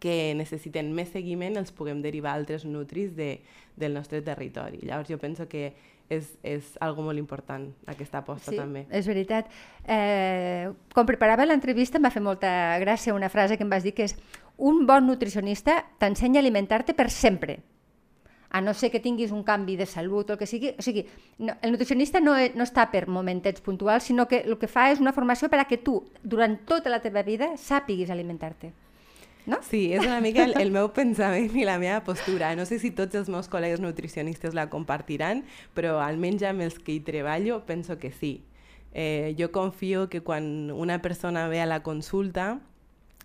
que 0.04 0.34
necessiten 0.36 0.92
més 0.96 1.12
seguiment 1.12 1.60
els 1.60 1.72
puguem 1.76 2.02
derivar 2.04 2.32
a 2.32 2.40
altres 2.40 2.64
nutris 2.68 3.12
de, 3.16 3.38
del 3.76 3.96
nostre 3.96 4.20
territori. 4.24 4.82
Llavors 4.84 5.12
jo 5.12 5.20
penso 5.20 5.48
que 5.52 5.74
és, 6.10 6.34
és 6.44 6.78
algo 6.82 7.02
molt 7.02 7.18
important 7.18 7.70
aquesta 7.88 8.20
aposta 8.20 8.52
Sí, 8.52 8.58
també. 8.58 8.86
és 8.92 9.08
veritat. 9.08 9.48
Eh, 9.88 10.70
quan 10.94 11.06
preparava 11.06 11.46
l'entrevista 11.46 11.98
em 11.98 12.04
va 12.06 12.12
fer 12.14 12.22
molta 12.22 12.78
gràcia 12.80 13.14
una 13.16 13.30
frase 13.30 13.58
que 13.58 13.64
em 13.64 13.70
vas 13.70 13.84
dir 13.84 13.94
que 13.94 14.04
és 14.04 14.16
un 14.58 14.86
bon 14.86 15.08
nutricionista 15.08 15.84
t'ensenya 16.00 16.40
a 16.40 16.44
alimentar-te 16.44 16.94
per 16.94 17.10
sempre 17.10 17.60
a 18.54 18.62
no 18.62 18.76
ser 18.76 18.92
que 18.92 19.00
tinguis 19.00 19.32
un 19.32 19.42
canvi 19.44 19.76
de 19.76 19.88
salut 19.88 20.30
o 20.30 20.34
el 20.34 20.38
que 20.38 20.46
sigui. 20.46 20.76
O 20.78 20.82
sigui, 20.86 21.08
no, 21.40 21.56
el 21.64 21.72
nutricionista 21.72 22.20
no, 22.22 22.36
e- 22.38 22.52
no 22.54 22.62
està 22.64 22.86
per 22.92 23.08
momentets 23.10 23.62
puntuals, 23.66 24.04
sinó 24.04 24.28
que 24.28 24.44
el 24.46 24.60
que 24.62 24.68
fa 24.70 24.92
és 24.92 25.00
una 25.02 25.12
formació 25.12 25.50
per 25.50 25.58
a 25.60 25.66
que 25.66 25.80
tu, 25.82 26.04
durant 26.22 26.60
tota 26.70 26.92
la 26.94 27.00
teva 27.02 27.24
vida, 27.24 27.56
sàpiguis 27.58 28.12
alimentar-te. 28.14 28.70
No? 29.46 29.60
Sí, 29.68 29.92
és 29.92 30.06
una 30.06 30.22
mica 30.24 30.46
el, 30.46 30.54
el 30.62 30.72
meu 30.72 30.88
pensament 30.96 31.52
i 31.60 31.66
la 31.68 31.76
meva 31.82 32.00
postura. 32.08 32.54
No 32.56 32.64
sé 32.66 32.80
si 32.80 32.94
tots 32.96 33.18
els 33.20 33.28
meus 33.32 33.50
col·legues 33.52 33.82
nutricionistes 33.84 34.56
la 34.56 34.70
compartiran, 34.72 35.44
però 35.76 35.98
almenys 36.00 36.46
amb 36.48 36.64
els 36.64 36.80
que 36.80 36.96
hi 36.96 37.02
treballo 37.04 37.64
penso 37.68 38.00
que 38.00 38.14
sí. 38.16 38.38
Eh, 38.94 39.34
jo 39.40 39.52
confio 39.52 40.08
que 40.08 40.22
quan 40.22 40.72
una 40.72 41.02
persona 41.02 41.48
ve 41.50 41.60
a 41.60 41.66
la 41.68 41.82
consulta, 41.84 42.62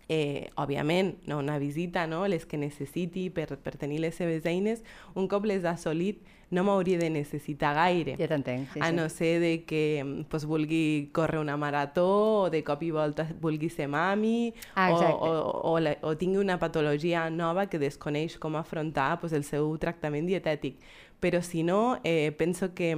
eh, 0.09 0.51
òbviament, 0.57 1.19
no 1.29 1.39
una 1.39 1.59
visita, 1.59 2.07
no? 2.07 2.27
les 2.27 2.47
que 2.47 2.59
necessiti 2.59 3.29
per, 3.31 3.59
per 3.61 3.77
tenir 3.77 4.01
les 4.01 4.17
seves 4.17 4.47
eines, 4.49 4.83
un 5.15 5.29
cop 5.29 5.47
les 5.47 5.65
ha 5.69 5.77
assolit, 5.77 6.25
no 6.51 6.65
m'hauria 6.65 6.99
de 6.99 7.11
necessitar 7.13 7.75
gaire. 7.77 8.17
Ja 8.17 8.29
t'entenc. 8.31 8.73
Sí, 8.73 8.81
a 8.83 8.91
no 8.93 9.09
ser 9.13 9.41
de 9.41 9.53
que 9.69 10.25
pues, 10.29 10.47
vulgui 10.49 11.11
córrer 11.13 11.41
una 11.41 11.57
marató 11.57 12.09
o 12.45 12.51
de 12.51 12.63
cop 12.65 12.83
i 12.83 12.91
volta 12.91 13.27
vulgui 13.41 13.69
ser 13.69 13.89
mami 13.89 14.55
Ah, 14.75 14.91
o, 14.93 14.97
o, 14.97 15.73
o, 15.73 15.79
la, 15.81 15.97
o 16.03 16.17
tingui 16.17 16.39
una 16.41 16.59
patologia 16.59 17.29
nova 17.31 17.67
que 17.69 17.79
desconeix 17.79 18.39
com 18.39 18.57
afrontar 18.57 19.19
pues, 19.21 19.33
el 19.33 19.45
seu 19.45 19.69
tractament 19.79 20.27
dietètic. 20.27 20.81
Però 21.21 21.43
si 21.43 21.63
no, 21.63 21.99
eh, 22.05 22.33
penso 22.39 22.73
que, 22.75 22.95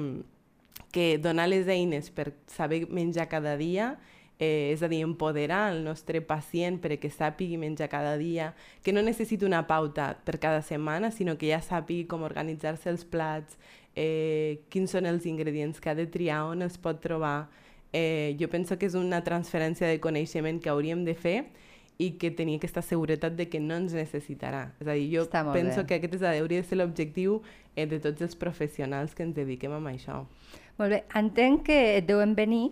que 0.93 1.19
donar 1.19 1.49
les 1.49 1.69
eines 1.69 2.11
per 2.11 2.35
saber 2.47 2.87
menjar 2.91 3.29
cada 3.29 3.57
dia 3.57 3.99
eh, 4.41 4.73
és 4.73 4.83
a 4.83 4.89
dir, 4.89 5.03
empoderar 5.05 5.69
el 5.75 5.85
nostre 5.85 6.23
pacient 6.25 6.81
perquè 6.81 7.11
sàpigui 7.13 7.61
menjar 7.61 7.91
cada 7.93 8.17
dia, 8.17 8.55
que 8.83 8.95
no 8.97 9.05
necessiti 9.05 9.45
una 9.45 9.67
pauta 9.69 10.15
per 10.25 10.41
cada 10.41 10.63
setmana, 10.65 11.13
sinó 11.13 11.37
que 11.37 11.53
ja 11.53 11.61
sàpigui 11.61 12.09
com 12.09 12.25
organitzar-se 12.25 12.89
els 12.91 13.05
plats, 13.05 13.61
eh, 13.95 14.65
quins 14.73 14.97
són 14.97 15.07
els 15.07 15.29
ingredients 15.29 15.79
que 15.79 15.93
ha 15.93 15.95
de 15.95 16.09
triar, 16.09 16.47
on 16.49 16.65
els 16.65 16.81
pot 16.81 17.03
trobar. 17.05 17.51
Eh, 17.93 18.35
jo 18.41 18.49
penso 18.49 18.79
que 18.79 18.89
és 18.89 18.97
una 18.97 19.21
transferència 19.27 19.87
de 19.91 20.01
coneixement 20.01 20.61
que 20.63 20.71
hauríem 20.73 21.05
de 21.05 21.15
fer 21.15 21.51
i 22.01 22.15
que 22.17 22.31
tenir 22.31 22.57
aquesta 22.57 22.81
seguretat 22.81 23.35
de 23.37 23.51
que 23.51 23.61
no 23.61 23.77
ens 23.77 23.93
necessitarà. 23.93 24.71
És 24.81 24.89
a 24.89 24.95
dir, 24.97 25.11
jo 25.13 25.27
penso 25.53 25.83
bé. 25.83 25.87
que 25.87 25.99
aquest 26.01 26.15
és, 26.17 26.23
hauria 26.23 26.63
de 26.63 26.67
ser 26.67 26.79
l'objectiu 26.81 27.43
eh, 27.77 27.85
de 27.85 28.01
tots 28.01 28.23
els 28.25 28.39
professionals 28.41 29.13
que 29.13 29.27
ens 29.27 29.37
dediquem 29.37 29.75
a 29.77 29.83
això. 29.91 30.23
Molt 30.79 30.95
bé, 30.95 31.05
entenc 31.13 31.67
que 31.67 31.99
et 31.99 32.07
deuen 32.09 32.33
venir 32.35 32.71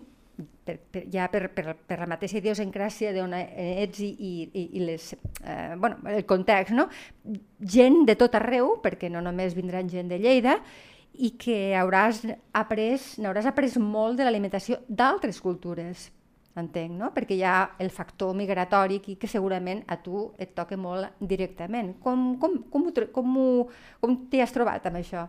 per, 0.65 0.77
per, 0.91 1.03
ja 1.11 1.27
per, 1.31 1.49
per, 1.53 1.73
per 1.87 1.97
la 1.99 2.07
mateixa 2.09 2.37
idiosincràsia 2.39 3.13
d'on 3.15 3.33
ets 3.39 3.99
i, 4.05 4.11
i, 4.15 4.63
i 4.79 4.83
les, 4.85 5.11
eh, 5.43 5.73
bueno, 5.77 5.97
el 6.11 6.25
context, 6.29 6.73
no? 6.75 6.87
Gent 7.59 8.05
de 8.07 8.15
tot 8.19 8.35
arreu, 8.39 8.77
perquè 8.83 9.09
no 9.11 9.21
només 9.25 9.55
vindran 9.57 9.89
gent 9.91 10.11
de 10.11 10.19
Lleida, 10.21 10.59
i 11.19 11.33
que 11.35 11.73
hauràs 11.75 12.21
après, 12.55 12.95
n'hauràs 13.19 13.49
après 13.49 13.75
molt 13.81 14.15
de 14.21 14.23
l'alimentació 14.23 14.77
d'altres 14.87 15.41
cultures, 15.43 16.05
entenc, 16.59 16.91
no? 16.99 17.09
Perquè 17.15 17.35
hi 17.37 17.43
ha 17.47 17.57
el 17.79 17.89
factor 17.91 18.33
migratori 18.35 18.97
aquí 18.99 19.15
que 19.19 19.27
segurament 19.31 19.83
a 19.87 19.97
tu 20.03 20.29
et 20.39 20.53
toca 20.55 20.75
molt 20.79 21.19
directament. 21.19 21.93
Com, 22.03 22.37
com, 22.39 22.57
com, 22.71 22.87
ho 22.87 23.05
com, 23.15 23.35
ho- 23.37 23.67
com 24.01 24.15
t'hi 24.31 24.41
has 24.43 24.51
trobat 24.55 24.85
amb 24.89 24.99
això? 25.01 25.27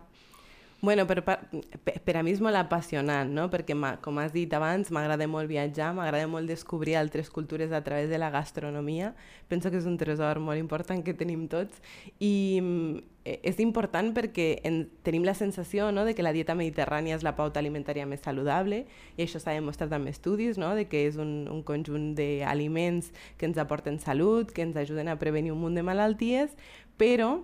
Bueno, 0.81 1.05
però 1.05 1.21
per, 1.21 1.37
per, 1.85 1.99
per 2.01 2.15
a 2.17 2.23
mi 2.25 2.31
és 2.33 2.39
molt 2.41 2.57
apassionant, 2.57 3.29
no? 3.29 3.43
Perquè, 3.53 3.75
com 4.01 4.17
has 4.17 4.31
dit 4.33 4.49
abans, 4.57 4.89
m'agrada 4.89 5.27
molt 5.29 5.45
viatjar, 5.45 5.91
m'agrada 5.93 6.25
molt 6.25 6.49
descobrir 6.49 6.95
altres 6.97 7.29
cultures 7.29 7.71
a 7.71 7.83
través 7.85 8.09
de 8.09 8.17
la 8.17 8.31
gastronomia. 8.33 9.11
Penso 9.47 9.69
que 9.69 9.77
és 9.77 9.85
un 9.85 9.99
tresor 10.01 10.41
molt 10.41 10.57
important 10.57 11.03
que 11.05 11.13
tenim 11.13 11.45
tots. 11.51 11.77
I 12.17 12.57
mm, 12.63 13.11
és 13.45 13.61
important 13.61 14.09
perquè 14.17 14.47
en, 14.65 14.81
tenim 15.05 15.21
la 15.21 15.37
sensació 15.37 15.91
no, 15.93 16.01
de 16.01 16.15
que 16.17 16.25
la 16.25 16.33
dieta 16.33 16.57
mediterrània 16.57 17.13
és 17.13 17.21
la 17.21 17.35
pauta 17.37 17.61
alimentària 17.61 18.07
més 18.09 18.25
saludable 18.25 18.87
i 19.13 19.21
això 19.21 19.37
s'ha 19.37 19.53
demostrat 19.53 19.93
amb 19.93 20.09
estudis, 20.09 20.57
no, 20.57 20.73
de 20.73 20.87
que 20.89 21.05
és 21.05 21.21
un, 21.21 21.45
un 21.45 21.61
conjunt 21.61 22.15
d'aliments 22.17 23.13
que 23.37 23.45
ens 23.45 23.61
aporten 23.61 24.01
salut, 24.01 24.49
que 24.49 24.65
ens 24.65 24.81
ajuden 24.81 25.13
a 25.13 25.19
prevenir 25.21 25.53
un 25.53 25.61
munt 25.61 25.77
de 25.77 25.85
malalties, 25.85 26.57
però 26.97 27.35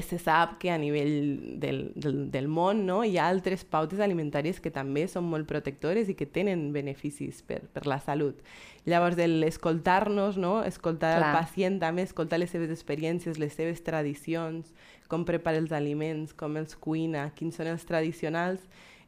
se 0.00 0.18
sap 0.18 0.58
que 0.58 0.70
a 0.70 0.78
nivell 0.78 1.58
del, 1.60 1.92
del, 1.94 2.30
del 2.32 2.48
món 2.48 2.86
no, 2.86 3.02
hi 3.04 3.18
ha 3.20 3.26
altres 3.28 3.64
pautes 3.68 4.00
alimentàries 4.00 4.60
que 4.62 4.72
també 4.72 5.04
són 5.10 5.26
molt 5.28 5.48
protectores 5.50 6.08
i 6.08 6.16
que 6.16 6.24
tenen 6.24 6.70
beneficis 6.72 7.42
per, 7.44 7.60
per 7.74 7.84
la 7.90 7.98
salut. 8.00 8.40
Llavors, 8.88 9.20
l'escoltar-nos, 9.20 10.38
no? 10.40 10.62
escoltar 10.64 11.18
Clar. 11.18 11.28
el 11.28 11.36
pacient 11.36 11.78
també, 11.82 12.06
escoltar 12.08 12.40
les 12.40 12.50
seves 12.50 12.72
experiències, 12.72 13.38
les 13.38 13.52
seves 13.52 13.84
tradicions, 13.84 14.72
com 15.12 15.26
prepara 15.28 15.60
els 15.60 15.76
aliments, 15.76 16.32
com 16.32 16.56
els 16.56 16.74
cuina, 16.74 17.28
quins 17.36 17.60
són 17.60 17.68
els 17.74 17.84
tradicionals, 17.84 18.64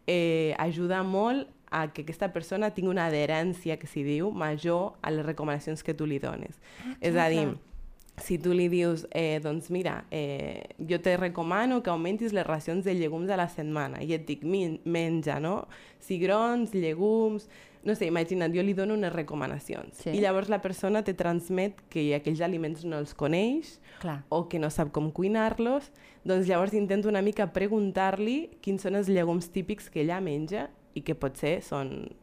eh, 0.07 0.53
ajuda 0.61 1.01
molt 1.03 1.49
a 1.75 1.89
que 1.91 2.05
aquesta 2.05 2.29
persona 2.31 2.75
tingui 2.77 2.93
una 2.93 3.09
adherència, 3.09 3.81
que 3.81 3.89
s'hi 3.89 4.05
diu, 4.05 4.29
major 4.31 4.99
a 5.03 5.11
les 5.11 5.25
recomanacions 5.27 5.83
que 5.83 5.97
tu 5.97 6.07
li 6.07 6.21
dones. 6.23 6.61
Ah, 6.85 6.99
És 7.01 7.17
a 7.17 7.31
dir, 7.33 7.49
clar 7.49 7.74
si 8.23 8.39
tu 8.39 8.53
li 8.55 8.69
dius, 8.71 9.07
eh, 9.11 9.41
doncs 9.43 9.71
mira, 9.75 10.05
eh, 10.11 10.63
jo 10.79 11.01
te 11.03 11.17
recomano 11.17 11.83
que 11.83 11.91
augmentis 11.91 12.33
les 12.33 12.47
racions 12.47 12.85
de 12.85 12.95
llegums 12.95 13.31
a 13.31 13.37
la 13.37 13.49
setmana, 13.49 14.03
i 14.03 14.15
et 14.15 14.27
dic, 14.27 14.45
menja, 14.45 15.41
no? 15.41 15.67
Cigrons, 16.01 16.75
llegums, 16.75 17.49
no 17.85 17.95
sé, 17.95 18.07
imagina't, 18.07 18.55
jo 18.55 18.63
li 18.63 18.73
dono 18.73 18.95
unes 18.95 19.13
recomanacions. 19.13 19.99
Sí. 20.05 20.15
I 20.15 20.23
llavors 20.23 20.49
la 20.49 20.63
persona 20.65 21.03
te 21.05 21.13
transmet 21.15 21.83
que 21.93 22.07
aquells 22.17 22.41
aliments 22.41 22.85
no 22.89 23.03
els 23.03 23.15
coneix 23.19 23.79
Clar. 24.01 24.23
o 24.31 24.47
que 24.49 24.59
no 24.63 24.71
sap 24.71 24.93
com 24.95 25.11
cuinar-los, 25.13 25.91
doncs 26.25 26.49
llavors 26.49 26.73
intento 26.73 27.11
una 27.11 27.23
mica 27.23 27.51
preguntar-li 27.53 28.57
quins 28.65 28.87
són 28.87 28.97
els 28.97 29.11
llegums 29.11 29.51
típics 29.53 29.91
que 29.91 30.01
ella 30.07 30.23
menja 30.25 30.71
i 30.95 31.03
que 31.05 31.19
potser 31.19 31.59
són 31.67 32.15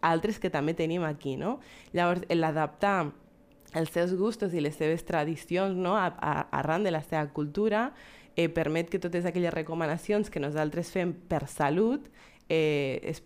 altres 0.00 0.40
que 0.40 0.50
també 0.50 0.74
tenim 0.74 1.04
aquí, 1.04 1.36
no? 1.36 1.58
Llavors, 1.92 2.24
l'adaptar 2.32 3.12
els 3.74 3.90
seus 3.94 4.14
gustos 4.18 4.54
i 4.54 4.60
les 4.60 4.74
seves 4.74 5.04
tradicions 5.06 5.76
no? 5.76 5.96
a, 5.96 6.08
a, 6.18 6.32
arran 6.58 6.84
de 6.84 6.90
la 6.90 7.02
seva 7.02 7.26
cultura 7.34 7.90
eh, 8.36 8.48
permet 8.48 8.90
que 8.90 8.98
totes 8.98 9.26
aquelles 9.26 9.54
recomanacions 9.54 10.30
que 10.30 10.42
nosaltres 10.42 10.90
fem 10.90 11.12
per 11.12 11.46
salut 11.48 12.08
eh, 12.48 13.00
es, 13.04 13.22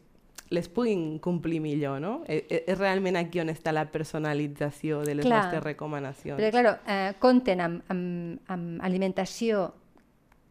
les 0.50 0.68
puguin 0.68 1.18
complir 1.18 1.60
millor, 1.60 2.00
no? 2.00 2.22
Eh, 2.28 2.44
eh, 2.48 2.60
és 2.68 2.78
realment 2.78 3.16
aquí 3.16 3.40
on 3.42 3.50
està 3.52 3.72
la 3.72 3.86
personalització 3.90 5.00
de 5.06 5.16
les 5.18 5.26
clar, 5.26 5.44
nostres 5.44 5.64
recomanacions. 5.64 6.38
Perquè, 6.38 6.52
clar, 6.52 6.76
eh, 6.86 7.14
compten 7.22 7.64
amb, 7.64 7.88
amb, 7.92 8.52
amb 8.52 8.84
alimentació 8.84 9.70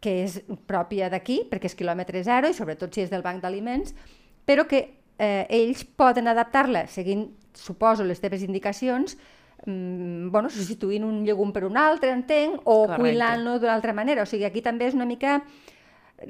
que 0.04 0.18
és 0.26 0.42
pròpia 0.68 1.08
d'aquí, 1.14 1.44
perquè 1.50 1.70
és 1.70 1.78
quilòmetre 1.80 2.24
zero, 2.26 2.50
i 2.50 2.58
sobretot 2.58 2.94
si 2.94 3.06
és 3.06 3.14
del 3.14 3.24
banc 3.24 3.40
d'aliments, 3.44 3.94
però 4.44 4.66
que 4.68 4.82
eh, 5.18 5.46
ells 5.48 5.86
poden 5.86 6.28
adaptar-la 6.28 6.88
seguint, 6.92 7.30
suposo, 7.56 8.04
les 8.04 8.20
teves 8.20 8.44
indicacions, 8.44 9.16
bueno, 9.66 10.50
substituint 10.50 11.06
un 11.08 11.22
llegum 11.24 11.54
per 11.56 11.64
un 11.68 11.78
altre, 11.78 12.12
entenc, 12.12 12.62
o 12.66 12.88
cuinant-lo 12.96 13.60
d'una 13.60 13.76
altra 13.76 13.94
manera. 13.94 14.24
O 14.24 14.30
sigui, 14.30 14.46
aquí 14.48 14.62
també 14.62 14.90
és 14.90 14.98
una 14.98 15.08
mica 15.10 15.42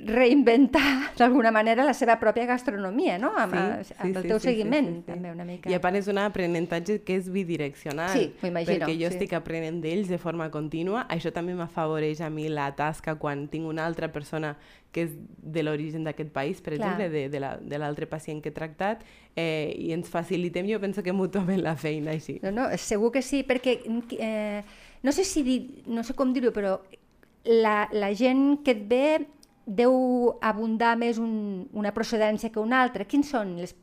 reinventar 0.06 1.14
d'alguna 1.20 1.52
manera 1.52 1.84
la 1.84 1.94
seva 1.94 2.18
pròpia 2.22 2.46
gastronomia, 2.50 3.18
no? 3.22 3.32
Amb, 3.38 3.56
sí, 3.82 3.90
sí, 3.92 3.98
amb 4.00 4.20
el 4.22 4.28
teu 4.28 4.40
sí, 4.40 4.50
seguiment, 4.50 4.90
sí, 4.90 4.96
sí, 4.96 5.02
sí. 5.02 5.12
també 5.12 5.32
una 5.32 5.48
mica. 5.48 5.72
I 5.72 5.78
a 5.78 5.82
part 5.84 6.00
és 6.00 6.10
un 6.12 6.22
aprenentatge 6.22 7.00
que 7.08 7.18
és 7.20 7.30
bidireccional. 7.34 8.14
Sí, 8.16 8.30
m'ho 8.42 8.52
imagino. 8.52 8.86
Perquè 8.86 8.96
jo 9.00 9.10
sí. 9.10 9.18
estic 9.18 9.36
aprenent 9.38 9.82
d'ells 9.84 10.12
de 10.12 10.20
forma 10.22 10.50
contínua. 10.54 11.06
Això 11.14 11.34
també 11.36 11.56
m'afavoreix 11.58 12.24
a 12.24 12.32
mi 12.34 12.48
la 12.52 12.70
tasca 12.78 13.18
quan 13.22 13.48
tinc 13.52 13.70
una 13.70 13.86
altra 13.88 14.12
persona 14.14 14.56
que 14.94 15.08
és 15.08 15.14
de 15.18 15.64
l'origen 15.66 16.06
d'aquest 16.06 16.30
país, 16.32 16.62
per 16.62 16.76
Clar. 16.76 16.94
exemple, 16.94 17.28
de, 17.34 17.42
de 17.66 17.82
l'altre 17.82 18.06
pacient 18.08 18.44
que 18.44 18.52
he 18.52 18.56
tractat, 18.56 19.02
eh, 19.36 19.74
i 19.74 19.90
ens 19.96 20.12
facilitem, 20.14 20.70
jo 20.70 20.80
penso 20.80 21.02
que 21.04 21.16
mútuament 21.24 21.64
la 21.66 21.76
feina 21.76 22.14
així. 22.14 22.38
No, 22.46 22.54
no, 22.54 22.70
segur 22.78 23.12
que 23.16 23.24
sí, 23.26 23.42
perquè 23.48 23.80
eh, 24.20 24.62
no 25.02 25.12
sé 25.12 25.26
si 25.26 25.44
dir, 25.44 25.60
no 25.90 26.06
sé 26.06 26.14
com 26.14 26.32
dir-ho, 26.34 26.54
però 26.56 26.78
la, 27.44 27.90
la 27.92 28.14
gent 28.16 28.62
que 28.64 28.78
et 28.78 28.86
ve 28.88 29.06
deu 29.66 30.38
abundar 30.42 30.96
més 31.00 31.20
un, 31.22 31.68
una 31.72 31.94
procedència 31.96 32.52
que 32.52 32.60
una 32.60 32.82
altra. 32.84 33.06
Quins 33.08 33.30
són 33.32 33.56
les, 33.60 33.76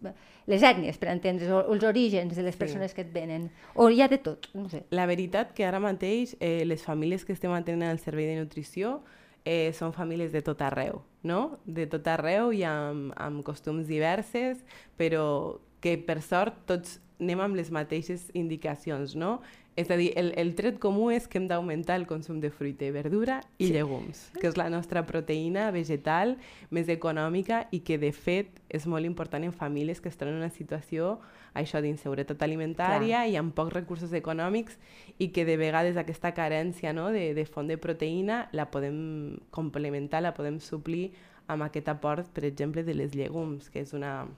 les 0.51 0.65
ètnies, 0.67 0.99
per 1.01 1.11
entendre's, 1.13 1.51
o 1.51 1.63
els 1.73 1.87
orígens 1.89 2.37
de 2.37 2.45
les 2.45 2.59
persones 2.61 2.93
sí. 2.93 2.99
que 2.99 3.07
et 3.07 3.15
venen? 3.15 3.49
O 3.75 3.89
hi 3.91 4.03
ha 4.05 4.09
de 4.13 4.21
tot? 4.21 4.51
No 4.55 4.69
sé. 4.73 4.85
La 4.95 5.09
veritat 5.11 5.55
que 5.57 5.65
ara 5.65 5.81
mateix 5.83 6.37
eh, 6.41 6.67
les 6.69 6.85
famílies 6.85 7.25
que 7.25 7.37
estem 7.37 7.55
atenent 7.57 7.89
al 7.91 8.03
servei 8.03 8.29
de 8.29 8.37
nutrició 8.41 9.01
eh, 9.45 9.73
són 9.77 9.95
famílies 9.97 10.35
de 10.37 10.45
tot 10.45 10.61
arreu, 10.63 11.01
no? 11.25 11.61
De 11.65 11.89
tot 11.91 12.07
arreu 12.13 12.53
i 12.53 12.65
amb, 12.69 13.15
amb 13.17 13.45
costums 13.47 13.89
diverses, 13.89 14.61
però 15.01 15.61
que 15.81 15.97
per 15.97 16.21
sort 16.21 16.67
tots 16.69 16.99
anem 17.21 17.41
amb 17.45 17.57
les 17.57 17.71
mateixes 17.73 18.29
indicacions, 18.37 19.15
no? 19.17 19.39
És 19.77 19.91
a 19.91 19.97
dir, 19.97 20.11
el, 20.19 20.33
el 20.37 20.55
tret 20.59 20.81
comú 20.83 21.11
és 21.15 21.29
que 21.31 21.39
hem 21.39 21.47
d'augmentar 21.49 21.95
el 21.97 22.07
consum 22.11 22.41
de 22.43 22.51
fruita 22.51 22.85
i 22.85 22.91
verdura 22.93 23.39
i 23.57 23.69
sí. 23.69 23.73
llegums, 23.73 24.27
que 24.37 24.49
és 24.51 24.59
la 24.59 24.67
nostra 24.73 25.05
proteïna 25.07 25.69
vegetal 25.73 26.35
més 26.75 26.91
econòmica 26.93 27.63
i 27.71 27.81
que, 27.87 27.97
de 28.03 28.11
fet, 28.13 28.59
és 28.69 28.87
molt 28.91 29.07
important 29.07 29.47
en 29.47 29.55
famílies 29.55 30.03
que 30.03 30.11
estan 30.11 30.33
en 30.33 30.41
una 30.43 30.51
situació 30.51 31.19
això 31.55 31.81
d'inseguretat 31.83 32.43
alimentària 32.43 33.23
Clar. 33.23 33.31
i 33.31 33.39
amb 33.39 33.55
pocs 33.55 33.75
recursos 33.75 34.13
econòmics 34.15 34.77
i 35.19 35.31
que 35.35 35.47
de 35.47 35.57
vegades 35.59 35.97
aquesta 35.99 36.35
carència 36.35 36.93
no, 36.93 37.09
de, 37.15 37.31
de 37.35 37.47
font 37.47 37.71
de 37.71 37.79
proteïna 37.79 38.45
la 38.53 38.69
podem 38.71 39.41
complementar, 39.55 40.23
la 40.23 40.35
podem 40.37 40.61
suplir 40.63 41.11
amb 41.51 41.67
aquest 41.67 41.89
aport, 41.91 42.29
per 42.35 42.45
exemple, 42.47 42.85
de 42.87 42.95
les 42.95 43.15
llegums, 43.17 43.71
que 43.71 43.83
és 43.83 43.95
una 43.97 44.29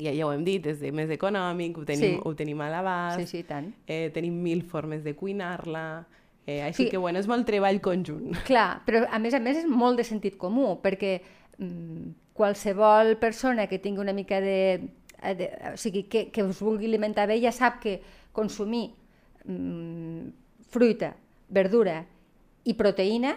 ja, 0.00 0.12
ja 0.16 0.26
ho 0.26 0.32
hem 0.32 0.44
dit, 0.46 0.64
és 0.70 0.80
més 0.96 1.10
econòmic, 1.12 1.78
ho 1.78 1.84
tenim, 1.88 2.16
sí. 2.16 2.22
ho 2.24 2.32
tenim 2.36 2.60
a 2.64 2.70
l'abast, 2.72 3.20
sí, 3.20 3.28
sí, 3.28 3.42
tant. 3.48 3.68
Eh, 3.86 4.08
tenim 4.14 4.40
mil 4.42 4.62
formes 4.68 5.04
de 5.04 5.14
cuinar-la, 5.18 5.84
eh, 6.46 6.60
així 6.66 6.86
sí. 6.86 6.88
que 6.92 7.00
bueno, 7.00 7.20
és 7.20 7.28
molt 7.30 7.46
treball 7.48 7.80
conjunt. 7.84 8.32
Clar, 8.48 8.82
però 8.86 9.04
a 9.10 9.20
més 9.22 9.36
a 9.36 9.42
més 9.42 9.60
és 9.62 9.68
molt 9.68 10.00
de 10.00 10.06
sentit 10.08 10.38
comú, 10.40 10.72
perquè 10.82 11.18
mm, 11.58 12.14
qualsevol 12.36 13.16
persona 13.20 13.68
que 13.68 13.80
tingui 13.82 14.04
una 14.06 14.16
mica 14.16 14.40
de... 14.40 14.80
de 15.36 15.50
o 15.74 15.76
sigui, 15.76 16.06
que, 16.08 16.28
que 16.32 16.46
us 16.46 16.62
vulgui 16.64 16.88
alimentar 16.88 17.28
bé 17.28 17.36
ja 17.42 17.52
sap 17.52 17.82
que 17.82 17.98
consumir 18.32 18.88
mm, 19.44 20.32
fruita, 20.70 21.14
verdura 21.50 22.00
i 22.64 22.74
proteïna 22.78 23.34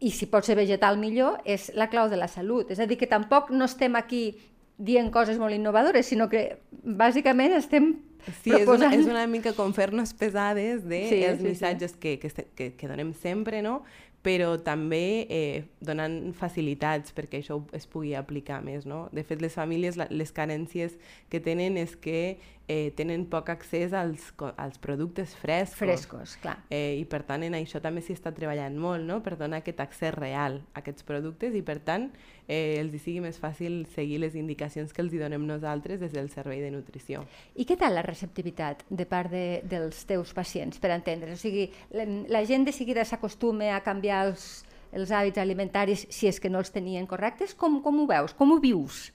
i 0.00 0.10
si 0.12 0.28
pot 0.28 0.44
ser 0.44 0.56
vegetal 0.58 0.98
millor, 1.00 1.40
és 1.48 1.70
la 1.74 1.88
clau 1.88 2.10
de 2.12 2.18
la 2.20 2.28
salut. 2.28 2.70
És 2.70 2.80
a 2.80 2.86
dir, 2.88 2.98
que 3.00 3.08
tampoc 3.08 3.48
no 3.50 3.64
estem 3.64 3.96
aquí 3.96 4.36
dient 4.76 5.10
coses 5.12 5.38
molt 5.40 5.56
innovadores, 5.56 6.06
sinó 6.06 6.28
que 6.28 6.58
bàsicament 6.82 7.56
estem 7.56 7.94
Sí, 8.42 8.50
proposant... 8.50 8.90
és 8.90 9.04
una, 9.04 9.04
és 9.04 9.06
una 9.06 9.26
mica 9.30 9.52
com 9.54 9.70
fer-nos 9.70 10.10
pesades 10.18 10.82
de 10.88 10.98
sí, 11.06 11.20
els 11.22 11.38
sí, 11.38 11.46
missatges 11.46 11.92
sí. 11.94 11.98
Que, 12.02 12.16
que, 12.18 12.30
que, 12.58 12.72
que 12.74 12.88
donem 12.90 13.12
sempre, 13.14 13.60
no? 13.62 13.84
però 14.26 14.56
també 14.58 15.26
eh, 15.30 15.64
donant 15.86 16.32
facilitats 16.34 17.14
perquè 17.14 17.38
això 17.38 17.60
es 17.76 17.86
pugui 17.86 18.16
aplicar 18.18 18.58
més. 18.64 18.82
No? 18.88 19.04
De 19.14 19.22
fet, 19.22 19.38
les 19.44 19.54
famílies, 19.54 19.98
la, 20.00 20.08
les 20.10 20.34
carències 20.34 20.96
que 21.30 21.38
tenen 21.42 21.78
és 21.78 21.94
que 21.94 22.40
eh, 22.68 22.92
tenen 22.96 23.26
poc 23.30 23.50
accés 23.52 23.94
als, 23.94 24.32
als 24.56 24.78
productes 24.82 25.34
frescos. 25.38 25.78
Frescos, 25.78 26.36
clar. 26.42 26.56
Eh, 26.70 26.98
I 27.00 27.04
per 27.08 27.22
tant, 27.28 27.44
en 27.46 27.54
això 27.58 27.80
també 27.82 28.02
s'hi 28.02 28.16
està 28.16 28.32
treballant 28.34 28.76
molt, 28.78 29.04
no? 29.06 29.20
per 29.22 29.36
donar 29.38 29.62
aquest 29.62 29.80
accés 29.84 30.14
real 30.14 30.60
a 30.72 30.82
aquests 30.82 31.06
productes 31.06 31.54
i 31.54 31.62
per 31.66 31.78
tant 31.86 32.08
eh, 32.48 32.78
els 32.80 32.94
hi 32.94 33.02
sigui 33.02 33.22
més 33.24 33.38
fàcil 33.42 33.84
seguir 33.94 34.20
les 34.22 34.36
indicacions 34.38 34.92
que 34.92 35.02
els 35.04 35.14
hi 35.14 35.22
donem 35.22 35.46
nosaltres 35.46 36.00
des 36.02 36.14
del 36.14 36.30
servei 36.34 36.62
de 36.64 36.72
nutrició. 36.74 37.24
I 37.54 37.66
què 37.68 37.78
tal 37.78 37.94
la 37.94 38.04
receptivitat 38.06 38.84
de 38.88 39.06
part 39.06 39.30
de, 39.32 39.62
dels 39.66 40.04
teus 40.08 40.34
pacients, 40.34 40.80
per 40.82 40.92
entendre? 40.94 41.36
O 41.36 41.40
sigui, 41.40 41.68
la, 41.94 42.06
la 42.30 42.44
gent 42.46 42.66
de 42.66 42.74
seguida 42.74 43.06
s'acostuma 43.06 43.76
a 43.76 43.82
canviar 43.86 44.24
els, 44.26 44.64
els 44.92 45.12
hàbits 45.14 45.38
alimentaris 45.42 46.06
si 46.10 46.30
és 46.30 46.40
que 46.42 46.50
no 46.50 46.62
els 46.62 46.74
tenien 46.74 47.06
correctes? 47.06 47.54
Com, 47.54 47.80
com 47.84 48.02
ho 48.02 48.10
veus? 48.10 48.34
Com 48.34 48.54
ho 48.54 48.60
vius? 48.62 49.10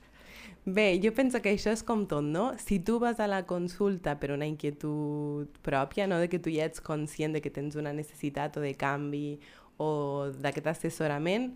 Bé, 0.66 1.00
jo 1.02 1.10
penso 1.18 1.42
que 1.42 1.56
això 1.56 1.72
és 1.74 1.82
com 1.82 2.04
tot, 2.06 2.22
no? 2.22 2.52
Si 2.62 2.78
tu 2.86 3.00
vas 3.02 3.20
a 3.20 3.26
la 3.26 3.42
consulta 3.50 4.20
per 4.22 4.30
una 4.36 4.46
inquietud 4.46 5.50
pròpia, 5.66 6.06
no? 6.06 6.20
de 6.22 6.30
que 6.30 6.38
tu 6.38 6.54
ja 6.54 6.68
ets 6.70 6.84
conscient 6.86 7.34
de 7.34 7.42
que 7.42 7.50
tens 7.50 7.76
una 7.76 7.94
necessitat 7.98 8.58
o 8.58 8.62
de 8.62 8.76
canvi 8.78 9.40
o 9.82 10.30
d'aquest 10.38 10.70
assessorament, 10.70 11.50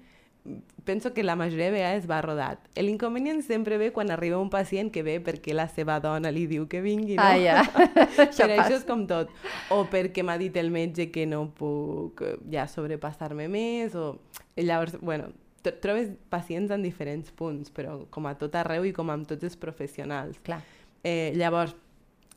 penso 0.86 1.14
que 1.14 1.24
la 1.24 1.36
majoria 1.36 1.66
de 1.70 1.78
vegades 1.78 2.10
va 2.10 2.22
rodat. 2.26 2.66
L'inconvenient 2.82 3.44
sempre 3.46 3.78
ve 3.78 3.92
quan 3.94 4.10
arriba 4.10 4.42
un 4.42 4.50
pacient 4.50 4.90
que 4.90 5.06
ve 5.06 5.20
perquè 5.22 5.54
la 5.54 5.68
seva 5.70 6.00
dona 6.02 6.34
li 6.34 6.48
diu 6.50 6.66
que 6.66 6.82
vingui, 6.82 7.18
no? 7.18 7.30
Ah, 7.30 7.38
ja. 7.38 7.62
això, 8.26 8.50
això 8.50 8.74
és 8.74 8.86
com 8.90 9.06
tot. 9.10 9.30
O 9.70 9.84
perquè 9.90 10.26
m'ha 10.26 10.38
dit 10.42 10.58
el 10.58 10.74
metge 10.74 11.12
que 11.14 11.26
no 11.30 11.46
puc 11.54 12.26
ja 12.50 12.66
sobrepassar-me 12.70 13.50
més, 13.50 13.94
o... 13.94 14.16
Llavors, 14.56 14.96
bueno, 15.02 15.34
trobes 15.82 16.12
pacients 16.30 16.72
en 16.72 16.84
diferents 16.86 17.32
punts, 17.32 17.72
però 17.74 17.98
com 18.10 18.28
a 18.30 18.36
tot 18.40 18.56
arreu 18.56 18.86
i 18.86 18.94
com 18.94 19.10
amb 19.14 19.28
tots 19.28 19.44
els 19.48 19.58
professionals. 19.60 20.40
Clar. 20.46 20.62
Eh, 21.04 21.34
llavors, 21.36 21.76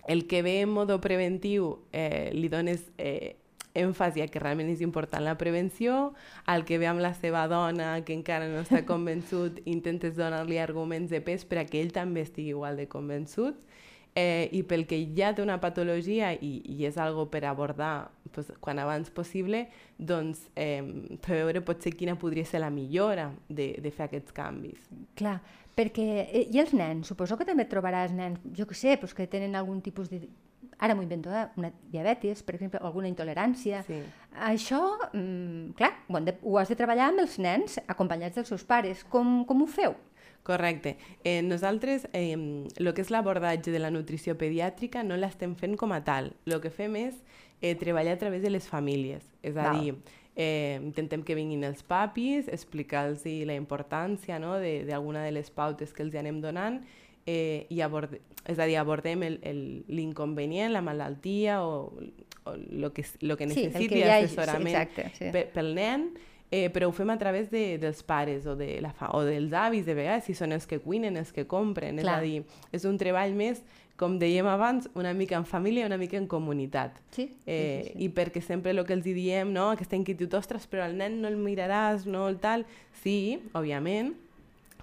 el 0.09 0.27
que 0.27 0.43
ve 0.43 0.61
en 0.63 0.71
modo 0.73 1.01
preventiu 1.01 1.79
eh, 1.93 2.31
li 2.33 2.49
dones 2.49 2.87
eh, 2.97 3.37
èmfasi 3.79 4.23
a 4.23 4.29
que 4.33 4.41
realment 4.41 4.71
és 4.73 4.83
important 4.85 5.25
la 5.25 5.37
prevenció, 5.39 6.15
al 6.47 6.65
que 6.65 6.79
ve 6.81 6.89
amb 6.89 7.03
la 7.05 7.13
seva 7.15 7.47
dona, 7.51 7.99
que 8.05 8.17
encara 8.17 8.49
no 8.51 8.63
està 8.65 8.83
convençut, 8.93 9.61
intentes 9.67 10.17
donar-li 10.17 10.59
arguments 10.59 11.13
de 11.13 11.21
pes 11.25 11.45
per 11.49 11.63
a 11.63 11.67
que 11.69 11.83
ell 11.83 11.93
també 11.95 12.25
estigui 12.27 12.55
igual 12.57 12.81
de 12.81 12.89
convençut, 12.91 13.61
eh, 14.15 14.49
i 14.53 14.63
pel 14.67 14.85
que 14.89 14.99
ja 15.17 15.33
té 15.35 15.43
una 15.45 15.59
patologia 15.63 16.33
i, 16.35 16.59
i 16.65 16.87
és 16.89 16.99
algo 17.01 17.27
per 17.31 17.45
abordar 17.49 18.11
pues, 18.33 18.51
quan 18.61 18.79
abans 18.79 19.11
possible, 19.15 19.67
doncs 19.99 20.47
eh, 20.57 20.83
per 21.25 21.43
veure 21.43 21.63
potser 21.67 21.95
quina 21.97 22.19
podria 22.19 22.47
ser 22.49 22.63
la 22.65 22.71
millora 22.71 23.31
de, 23.49 23.73
de 23.83 23.93
fer 23.95 24.09
aquests 24.09 24.35
canvis. 24.37 24.89
Clar, 25.19 25.39
perquè... 25.79 26.09
eh, 26.27 26.45
I 26.49 26.61
els 26.63 26.75
nens? 26.77 27.09
Suposo 27.11 27.39
que 27.39 27.47
també 27.49 27.69
trobaràs 27.71 28.15
nens, 28.15 28.43
jo 28.57 28.67
que 28.69 28.79
sé, 28.79 28.99
pues, 29.01 29.15
que 29.15 29.29
tenen 29.31 29.57
algun 29.59 29.83
tipus 29.85 30.11
de... 30.13 30.27
Ara 30.79 30.95
m'ho 30.95 31.03
invento, 31.03 31.31
eh? 31.35 31.49
una 31.59 31.73
diabetis, 31.91 32.45
per 32.47 32.55
exemple, 32.55 32.79
alguna 32.87 33.09
intolerància. 33.11 33.81
Sí. 33.87 33.99
Això, 34.47 34.79
mm, 35.11 35.73
clar, 35.79 35.91
ho, 36.07 36.15
han 36.15 36.29
de, 36.29 36.37
ho 36.47 36.59
has 36.61 36.71
de 36.71 36.77
treballar 36.79 37.09
amb 37.11 37.25
els 37.25 37.35
nens 37.43 37.81
acompanyats 37.91 38.39
dels 38.39 38.53
seus 38.55 38.63
pares. 38.67 39.03
Com, 39.11 39.41
com 39.49 39.65
ho 39.65 39.67
feu? 39.67 39.97
Correcte. 40.43 40.97
Eh, 41.25 41.43
nosaltres, 41.43 42.09
eh, 42.13 42.33
el 42.77 42.95
que 42.95 43.03
és 43.03 43.11
l'abordatge 43.11 43.71
de 43.71 43.79
la 43.79 43.91
nutrició 43.91 44.37
pediàtrica 44.39 45.03
no 45.05 45.17
l'estem 45.17 45.55
fent 45.57 45.77
com 45.77 45.93
a 45.93 46.03
tal. 46.05 46.33
El 46.47 46.61
que 46.61 46.71
fem 46.71 46.97
és 46.97 47.15
eh, 47.61 47.75
treballar 47.75 48.15
a 48.15 48.19
través 48.19 48.41
de 48.43 48.51
les 48.51 48.67
famílies. 48.69 49.25
És 49.43 49.57
a 49.57 49.73
Val. 49.73 49.81
dir, 49.83 49.95
eh, 50.37 50.79
intentem 50.83 51.23
que 51.23 51.35
vinguin 51.35 51.65
els 51.65 51.83
papis, 51.83 52.49
explicar-los 52.49 53.25
la 53.27 53.55
importància 53.57 54.39
no, 54.39 54.55
de- 54.57 54.85
d'alguna 54.87 55.21
de, 55.21 55.27
de 55.27 55.33
les 55.33 55.51
pautes 55.51 55.93
que 55.93 56.03
els 56.03 56.15
anem 56.15 56.41
donant 56.41 56.81
eh, 57.27 57.67
i 57.69 57.83
aborde, 57.83 58.21
és 58.47 58.59
a 58.59 58.65
dir, 58.65 58.79
abordem 58.79 59.23
el- 59.25 59.41
el- 59.43 59.85
l'inconvenient, 59.89 60.73
la 60.73 60.81
malaltia 60.81 61.63
o, 61.67 61.93
o 62.45 62.55
lo 62.71 62.95
que, 62.95 63.05
lo 63.21 63.37
que 63.37 63.49
Sí, 63.51 63.65
el 63.65 63.73
que 63.73 63.73
necessiti 63.75 64.03
hagi, 64.05 64.29
sí, 64.29 64.41
exacte, 64.41 65.11
sí. 65.19 65.25
pe- 65.31 65.45
pel 65.53 65.75
nen, 65.75 66.15
eh, 66.51 66.69
però 66.71 66.89
ho 66.89 66.93
fem 66.93 67.11
a 67.11 67.19
través 67.19 67.51
de, 67.51 67.79
dels 67.79 68.03
pares 68.03 68.47
o, 68.47 68.55
de 68.57 68.81
la 68.81 68.93
fa 68.97 69.11
o 69.17 69.23
dels 69.27 69.53
avis, 69.53 69.85
de 69.87 69.95
vegades, 69.95 70.25
si 70.25 70.35
són 70.35 70.53
els 70.57 70.67
que 70.67 70.79
cuinen, 70.81 71.17
els 71.17 71.33
que 71.33 71.47
compren. 71.47 71.99
És 71.99 72.07
Clar. 72.07 72.19
a 72.19 72.25
dir, 72.25 72.43
és 72.73 72.85
un 72.89 72.97
treball 73.01 73.35
més, 73.37 73.61
com 73.99 74.15
dèiem 74.19 74.47
abans, 74.47 74.87
una 74.95 75.11
mica 75.13 75.37
en 75.37 75.45
família, 75.45 75.87
una 75.87 75.99
mica 75.99 76.17
en 76.17 76.29
comunitat. 76.31 77.01
Sí, 77.11 77.29
Eh, 77.47 77.83
sí, 77.83 77.89
sí, 77.89 77.99
sí. 77.99 78.05
I 78.05 78.09
perquè 78.15 78.41
sempre 78.41 78.71
el 78.71 78.85
que 78.87 78.95
els 78.95 79.05
diem, 79.05 79.51
no? 79.53 79.71
aquesta 79.75 79.97
inquietud, 79.99 80.33
ostres, 80.39 80.69
però 80.71 80.85
al 80.87 80.95
nen 80.97 81.21
no 81.21 81.29
el 81.29 81.37
miraràs, 81.37 82.07
no 82.07 82.29
el 82.29 82.39
tal... 82.39 82.65
Sí, 83.03 83.39
òbviament, 83.55 84.15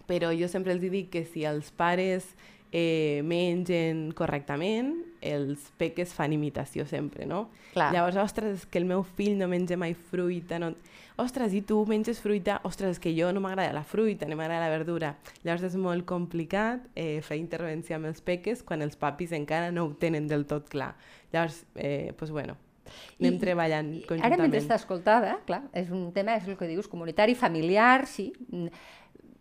però 0.07 0.29
jo 0.38 0.48
sempre 0.48 0.72
els 0.72 0.84
dic 0.84 1.10
que 1.12 1.25
si 1.25 1.43
els 1.43 1.72
pares 1.75 2.29
eh, 2.75 3.22
mengen 3.24 4.10
correctament, 4.17 4.89
els 5.24 5.70
peques 5.79 6.12
fan 6.13 6.34
imitació 6.36 6.84
sempre, 6.89 7.24
no? 7.25 7.46
Clar. 7.74 7.94
Llavors, 7.96 8.17
ostres, 8.20 8.58
és 8.60 8.65
que 8.67 8.82
el 8.82 8.86
meu 8.89 9.05
fill 9.15 9.38
no 9.39 9.48
menja 9.48 9.77
mai 9.79 9.94
fruita, 9.96 10.60
no... 10.60 10.74
Ostres, 11.17 11.53
i 11.55 11.62
tu 11.63 11.77
menges 11.88 12.20
fruita? 12.20 12.58
Ostres, 12.67 12.98
és 12.98 13.00
que 13.00 13.13
jo 13.15 13.29
no 13.32 13.39
m'agrada 13.39 13.72
la 13.72 13.86
fruita, 13.88 14.27
no 14.27 14.36
m'agrada 14.36 14.65
la 14.67 14.74
verdura. 14.74 15.13
Llavors 15.46 15.63
és 15.70 15.77
molt 15.79 16.03
complicat 16.10 16.84
eh, 17.00 17.22
fer 17.24 17.38
intervenció 17.39 17.96
amb 17.96 18.10
els 18.12 18.20
peques 18.20 18.60
quan 18.67 18.84
els 18.84 18.98
papis 19.00 19.32
encara 19.32 19.72
no 19.72 19.86
ho 19.88 19.94
tenen 19.96 20.27
del 20.27 20.44
tot 20.50 20.67
clar. 20.67 20.91
Llavors, 21.32 21.62
eh, 21.79 22.12
pues 22.20 22.32
bueno, 22.36 22.58
anem 23.22 23.38
I- 23.38 23.39
treballant 23.39 23.94
conjuntament. 24.10 24.27
Ara, 24.34 24.41
mentre 24.44 24.60
t'escoltava, 24.67 25.38
clar, 25.48 25.62
és 25.72 25.88
un 25.96 26.10
tema, 26.12 26.36
és 26.36 26.51
el 26.51 26.60
que 26.60 26.67
dius, 26.67 26.91
comunitari, 26.91 27.34
familiar, 27.39 28.03
sí. 28.12 28.34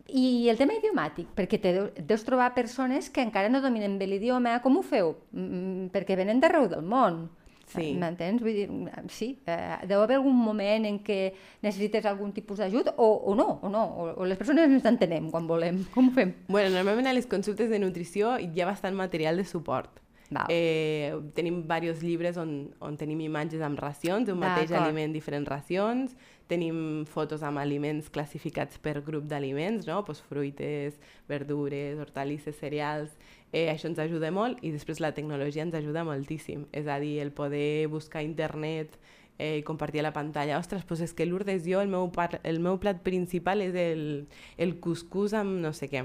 Mm. 0.07 0.17
I 0.17 0.49
el 0.49 0.57
tema 0.57 0.73
idiomàtic, 0.77 1.27
perquè 1.35 1.59
te 1.61 1.73
deu- 1.73 1.91
deus 2.05 2.23
trobar 2.23 2.53
persones 2.53 3.09
que 3.09 3.21
encara 3.21 3.49
no 3.49 3.61
dominen 3.61 3.97
bé 3.97 4.07
l'idioma, 4.07 4.61
com 4.61 4.77
ho 4.77 4.83
feu? 4.83 5.15
Mm, 5.31 5.87
perquè 5.91 6.15
venen 6.15 6.39
d'arreu 6.39 6.67
del 6.69 6.83
món. 6.83 7.29
Sí. 7.65 7.95
M'entens? 7.97 8.43
Vull 8.43 8.53
dir, 8.53 8.69
sí, 9.09 9.39
eh, 9.47 9.77
deu 9.89 9.99
haver 10.03 10.17
algun 10.19 10.35
moment 10.37 10.85
en 10.85 10.99
què 11.01 11.33
necessites 11.63 12.05
algun 12.05 12.31
tipus 12.31 12.59
d'ajut 12.61 12.91
o, 12.95 13.07
o 13.25 13.33
no, 13.35 13.59
o 13.63 13.69
no, 13.69 13.81
o, 13.83 14.05
o 14.21 14.25
les 14.25 14.37
persones 14.37 14.69
ens 14.69 14.85
entenem 14.85 15.31
quan 15.31 15.47
volem. 15.49 15.83
Com 15.95 16.09
ho 16.09 16.13
fem? 16.13 16.35
Bueno, 16.47 16.69
normalment 16.75 17.07
a 17.07 17.13
les 17.17 17.25
consultes 17.25 17.71
de 17.71 17.79
nutrició 17.81 18.37
hi 18.37 18.61
ha 18.61 18.67
bastant 18.69 18.93
material 18.95 19.37
de 19.41 19.45
suport. 19.49 19.89
Val. 20.29 20.45
Eh, 20.49 21.13
tenim 21.33 21.63
diversos 21.63 22.03
llibres 22.03 22.37
on, 22.37 22.71
on 22.81 22.95
tenim 22.97 23.19
imatges 23.21 23.61
amb 23.61 23.77
racions, 23.81 24.25
d'un 24.29 24.37
mateix 24.41 24.71
aliment, 24.71 25.11
diferents 25.13 25.47
racions. 25.49 26.15
Tenim 26.47 27.05
fotos 27.09 27.41
amb 27.41 27.57
aliments 27.57 28.11
classificats 28.13 28.77
per 28.77 28.99
grup 29.01 29.25
d'aliments, 29.25 29.87
no? 29.89 30.03
pues 30.05 30.21
fruites, 30.21 30.99
verdures, 31.29 31.97
hortalisses, 31.99 32.57
cereals... 32.59 33.15
Eh, 33.55 33.69
això 33.71 33.87
ens 33.87 33.99
ajuda 34.03 34.33
molt 34.35 34.59
i 34.67 34.71
després 34.73 34.99
la 34.99 35.13
tecnologia 35.15 35.63
ens 35.63 35.75
ajuda 35.77 36.03
moltíssim. 36.03 36.65
És 36.75 36.89
a 36.91 36.97
dir, 36.99 37.21
el 37.23 37.31
poder 37.31 37.87
buscar 37.87 38.19
a 38.19 38.25
internet 38.27 38.97
eh, 39.39 39.59
i 39.61 39.63
compartir 39.63 40.03
la 40.03 40.11
pantalla. 40.11 40.57
Ostres, 40.59 40.83
doncs 40.85 41.05
és 41.05 41.13
que 41.15 41.25
Lourdes, 41.25 41.63
jo 41.63 41.79
el 41.79 41.87
meu, 41.87 42.09
par, 42.11 42.41
el 42.43 42.59
meu 42.59 42.75
plat 42.83 42.99
principal 43.05 43.63
és 43.63 43.77
el, 43.79 44.25
el 44.57 44.75
cuscús 44.83 45.33
amb 45.37 45.61
no 45.63 45.71
sé 45.71 45.87
què. 45.87 46.03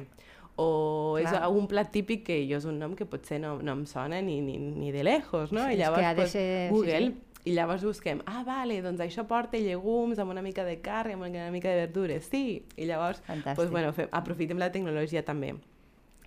O 0.63 1.17
és 1.19 1.27
Clar. 1.31 1.49
un 1.57 1.67
plat 1.71 1.91
típic 1.91 2.23
que 2.27 2.37
jo 2.47 2.59
és 2.61 2.67
un 2.69 2.79
nom 2.79 2.95
que 2.95 3.07
potser 3.09 3.41
no, 3.43 3.57
no 3.65 3.75
em 3.79 3.85
sona 3.89 4.21
ni, 4.23 4.41
ni, 4.45 4.59
ni 4.59 4.93
de 4.93 5.03
lejos, 5.07 5.51
no? 5.57 5.65
Sí, 5.65 5.75
I 5.75 5.79
és 5.79 5.83
llavors, 5.83 6.01
que 6.03 6.07
ha 6.07 6.15
de 6.15 6.23
pues, 6.23 6.35
ser- 6.37 6.69
sí, 6.69 6.75
Google, 6.75 7.07
sí. 7.11 7.30
I 7.45 7.55
llavors 7.57 7.83
busquem, 7.85 8.21
ah, 8.27 8.43
vale, 8.45 8.83
doncs 8.85 9.01
això 9.01 9.25
porta 9.27 9.57
llegums 9.57 10.19
amb 10.21 10.31
una 10.31 10.43
mica 10.43 10.65
de 10.65 10.79
carn, 10.85 11.13
amb 11.17 11.23
una 11.29 11.51
mica 11.51 11.71
de 11.71 11.87
verdures, 11.87 12.25
sí. 12.29 12.65
I 12.77 12.85
llavors, 12.87 13.23
Fantàstic. 13.27 13.57
pues, 13.57 13.71
bueno, 13.71 13.93
fem, 13.97 14.09
aprofitem 14.13 14.59
la 14.59 14.71
tecnologia 14.73 15.23
també. 15.25 15.55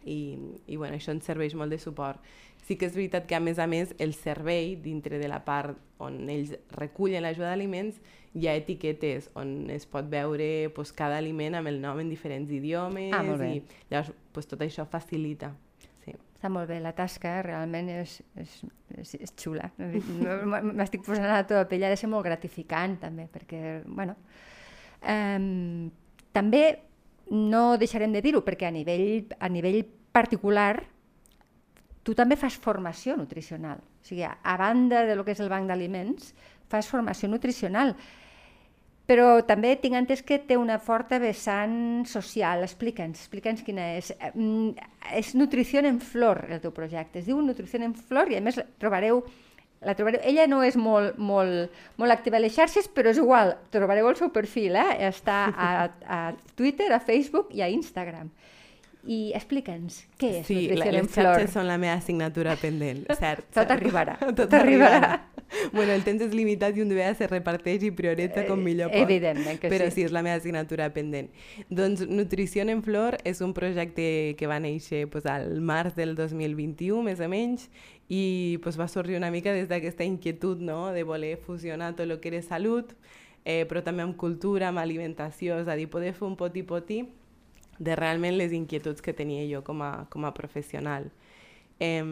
I, 0.05 0.37
i 0.67 0.75
bueno, 0.75 0.95
això 0.97 1.13
ens 1.13 1.23
serveix 1.23 1.53
molt 1.55 1.71
de 1.71 1.77
suport. 1.79 2.19
Sí 2.65 2.75
que 2.79 2.87
és 2.87 2.95
veritat 2.95 3.25
que, 3.27 3.35
a 3.35 3.39
més 3.43 3.59
a 3.59 3.67
més, 3.67 3.93
el 3.99 4.13
servei, 4.15 4.75
dintre 4.75 5.17
de 5.19 5.27
la 5.27 5.41
part 5.45 5.77
on 6.03 6.17
ells 6.31 6.55
recullen 6.75 7.23
l'ajuda 7.23 7.49
d'aliments, 7.53 7.99
hi 8.33 8.47
ha 8.49 8.55
etiquetes 8.57 9.29
on 9.37 9.69
es 9.69 9.85
pot 9.85 10.07
veure 10.09 10.69
pues, 10.75 10.91
cada 10.91 11.17
aliment 11.21 11.55
amb 11.59 11.67
el 11.69 11.79
nom 11.79 11.99
en 12.01 12.09
diferents 12.09 12.49
idiomes 12.51 13.13
Ah, 13.13 13.21
molt 13.23 13.39
bé. 13.39 13.49
i 13.61 13.63
llavors 13.91 14.11
pues, 14.33 14.47
tot 14.49 14.59
això 14.65 14.87
facilita. 14.89 15.53
Està 16.43 16.51
molt 16.51 16.67
bé, 16.67 16.75
la 16.83 16.91
tasca 16.91 17.37
realment 17.39 17.87
és, 17.87 18.17
és, 18.35 18.55
és, 18.99 19.13
és 19.15 19.31
xula. 19.39 19.69
M- 19.79 20.73
M'estic 20.75 21.05
posant 21.05 21.23
a 21.29 21.37
la 21.37 21.45
teva 21.47 21.61
pell, 21.71 21.85
ha 21.87 21.91
de 21.93 21.95
ser 21.95 22.09
molt 22.11 22.25
gratificant 22.27 22.97
també, 22.99 23.29
perquè, 23.31 23.77
bueno... 23.87 24.17
Um, 25.07 25.87
també 26.35 26.61
no 27.31 27.77
deixarem 27.79 28.11
de 28.11 28.19
dir-ho, 28.25 28.41
perquè 28.43 28.67
a 28.67 28.73
nivell, 28.75 29.29
a 29.39 29.47
nivell 29.51 29.85
particular 30.11 30.83
tu 32.03 32.11
també 32.15 32.35
fas 32.35 32.59
formació 32.59 33.15
nutricional. 33.15 33.79
O 33.79 34.03
sigui, 34.03 34.27
a 34.27 34.57
banda 34.59 35.05
de 35.07 35.15
lo 35.15 35.23
que 35.23 35.31
és 35.37 35.39
el 35.43 35.51
banc 35.51 35.71
d'aliments, 35.71 36.33
fas 36.67 36.91
formació 36.91 37.31
nutricional. 37.31 37.95
Però 39.09 39.41
també 39.43 39.73
tinc 39.81 39.97
entès 39.99 40.21
que 40.23 40.37
té 40.47 40.55
una 40.55 40.77
forta 40.79 41.19
vessant 41.19 42.05
social. 42.07 42.63
Explica'ns, 42.63 43.25
explica'ns 43.25 43.63
quina 43.67 43.93
és. 43.97 44.13
Eh, 44.15 44.31
mm, 44.33 44.91
És 45.19 45.33
Nutrició 45.35 45.81
en 45.83 45.99
Flor, 45.99 46.45
el 46.49 46.61
teu 46.63 46.71
projecte. 46.71 47.19
Es 47.19 47.25
diu 47.27 47.41
Nutrició 47.41 47.81
en 47.83 47.93
Flor 47.93 48.31
i 48.31 48.37
a 48.37 48.41
més 48.41 48.59
trobareu 48.79 49.25
la 49.83 49.95
trobareu, 49.95 50.21
ella 50.23 50.45
no 50.47 50.61
és 50.63 50.77
molt, 50.79 51.17
molt, 51.19 51.73
molt 51.99 52.13
activa 52.13 52.37
a 52.39 52.39
les 52.39 52.55
xarxes, 52.55 52.87
però 52.87 53.11
és 53.11 53.19
igual, 53.19 53.57
trobareu 53.73 54.07
el 54.07 54.15
seu 54.15 54.31
perfil, 54.31 54.77
eh? 54.79 55.09
està 55.09 55.39
a, 55.51 55.69
a 56.07 56.19
Twitter, 56.55 56.87
a 56.93 57.01
Facebook 57.03 57.51
i 57.51 57.63
a 57.65 57.67
Instagram. 57.67 58.29
I 59.05 59.33
explica'ns, 59.35 59.97
què 60.15 60.29
és 60.39 60.45
Sí, 60.47 60.55
la, 60.71 60.85
Nutrició 60.85 60.89
en 60.89 60.95
les 60.95 61.11
Flor? 61.11 61.25
xarxes 61.35 61.51
són 61.57 61.67
la 61.67 61.75
meva 61.77 61.93
assignatura 61.99 62.53
pendent, 62.55 63.01
cert. 63.19 63.45
Tot 63.51 63.65
cert. 63.67 63.71
arribarà, 63.75 64.13
tot, 64.21 64.35
tot 64.45 64.53
arribarà. 64.55 65.17
bueno, 65.73 65.91
el 65.91 66.03
temps 66.05 66.21
és 66.23 66.31
limitat 66.33 66.77
i 66.77 66.81
un 66.81 66.87
de 66.89 66.95
vegades 66.95 67.17
se 67.19 67.27
reparteix 67.27 67.83
i 67.83 67.91
prioritza 67.91 68.45
com 68.47 68.61
millor 68.63 68.93
pot. 68.93 69.03
Evidentment 69.03 69.59
que 69.59 69.67
Però 69.69 69.89
sí. 69.89 69.97
sí, 69.97 70.05
és 70.07 70.13
la 70.15 70.23
meva 70.23 70.37
assignatura 70.39 70.87
pendent. 70.95 71.27
Doncs 71.69 72.05
Nutrició 72.07 72.63
en 72.63 72.79
Flor 72.85 73.17
és 73.27 73.41
un 73.43 73.51
projecte 73.53 74.35
que 74.39 74.47
va 74.47 74.61
néixer 74.63 75.09
pues, 75.11 75.25
al 75.27 75.59
març 75.59 75.97
del 75.99 76.15
2021, 76.15 77.01
més 77.03 77.19
o 77.19 77.27
menys, 77.27 77.67
i 78.07 78.57
pues, 78.63 78.79
va 78.79 78.87
sorgir 78.87 79.17
una 79.19 79.31
mica 79.31 79.51
des 79.51 79.67
d'aquesta 79.67 80.07
inquietud 80.07 80.61
no? 80.63 80.93
de 80.95 81.03
voler 81.03 81.35
fusionar 81.43 81.91
tot 81.97 82.07
el 82.07 82.21
que 82.23 82.31
era 82.31 82.41
salut, 82.41 82.95
eh, 83.43 83.65
però 83.67 83.83
també 83.83 84.03
amb 84.07 84.15
cultura, 84.15 84.69
amb 84.71 84.79
alimentació, 84.79 85.59
és 85.59 85.67
a 85.67 85.75
dir, 85.75 85.89
poder 85.91 86.13
fer 86.15 86.23
un 86.29 86.37
poti-poti 86.39 87.01
de 87.83 87.97
realment 87.99 88.37
les 88.39 88.53
inquietuds 88.55 89.03
que 89.03 89.13
tenia 89.13 89.43
jo 89.49 89.63
com 89.67 89.83
a, 89.83 90.07
com 90.09 90.25
a 90.25 90.33
professional. 90.33 91.09
Eh, 91.83 92.03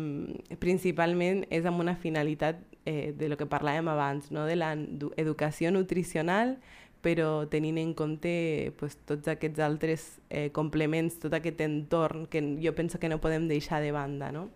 principalment 0.60 1.46
és 1.50 1.66
amb 1.70 1.80
una 1.80 1.96
finalitat 1.96 2.60
eh, 2.86 3.14
de 3.18 3.30
lo 3.30 3.38
que 3.38 3.50
parlàvem 3.50 3.88
abans, 3.92 4.32
no? 4.32 4.46
de 4.50 4.58
l'educació 4.60 5.72
nutricional, 5.72 6.58
però 7.02 7.48
tenint 7.50 7.80
en 7.82 7.94
compte 7.98 8.74
pues, 8.78 8.98
tots 9.10 9.28
aquests 9.32 9.62
altres 9.64 10.08
eh, 10.30 10.50
complements, 10.54 11.18
tot 11.22 11.34
aquest 11.34 11.62
entorn 11.66 12.28
que 12.30 12.44
jo 12.62 12.74
penso 12.78 13.00
que 13.00 13.10
no 13.10 13.22
podem 13.22 13.48
deixar 13.50 13.82
de 13.82 13.92
banda. 13.92 14.32
No? 14.32 14.50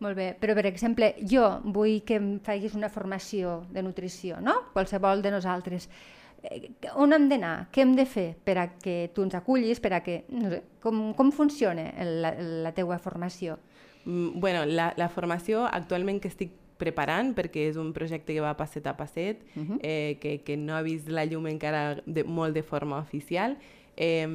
Molt 0.00 0.16
bé, 0.16 0.30
però 0.40 0.54
per 0.56 0.64
exemple, 0.70 1.12
jo 1.28 1.44
vull 1.64 2.00
que 2.08 2.16
em 2.16 2.30
facis 2.40 2.76
una 2.78 2.88
formació 2.88 3.60
de 3.74 3.82
nutrició, 3.84 4.38
no? 4.40 4.54
Qualsevol 4.72 5.20
de 5.20 5.34
nosaltres. 5.34 5.90
On 6.96 7.12
hem 7.12 7.28
d'anar? 7.28 7.54
Què 7.72 7.84
hem 7.84 7.94
de 7.98 8.06
fer 8.08 8.34
per 8.44 8.56
a 8.58 8.66
que 8.80 9.10
tu 9.14 9.24
ens 9.26 9.36
acullis, 9.36 9.80
per 9.80 9.92
a 9.96 10.02
que... 10.04 10.22
No 10.32 10.50
sé, 10.52 10.62
com, 10.80 11.10
com 11.16 11.32
funciona 11.32 11.90
la, 12.04 12.32
la 12.38 12.72
teua 12.76 12.98
formació? 12.98 13.58
Mm, 14.04 14.40
bueno, 14.40 14.64
la, 14.64 14.92
la 14.96 15.10
formació 15.12 15.66
actualment 15.68 16.20
que 16.22 16.30
estic 16.32 16.56
preparant, 16.80 17.34
perquè 17.36 17.66
és 17.68 17.76
un 17.76 17.92
projecte 17.92 18.32
que 18.32 18.40
va 18.40 18.54
passet 18.56 18.86
a 18.88 18.96
passet, 18.96 19.42
uh 19.54 19.62
-huh. 19.62 19.78
eh, 19.82 20.16
que, 20.20 20.40
que 20.40 20.56
no 20.56 20.76
ha 20.76 20.82
vist 20.82 21.08
la 21.08 21.26
llum 21.26 21.46
encara 21.46 22.00
de, 22.06 22.24
molt 22.24 22.54
de 22.54 22.62
forma 22.62 22.98
oficial, 22.98 23.58
eh, 23.96 24.26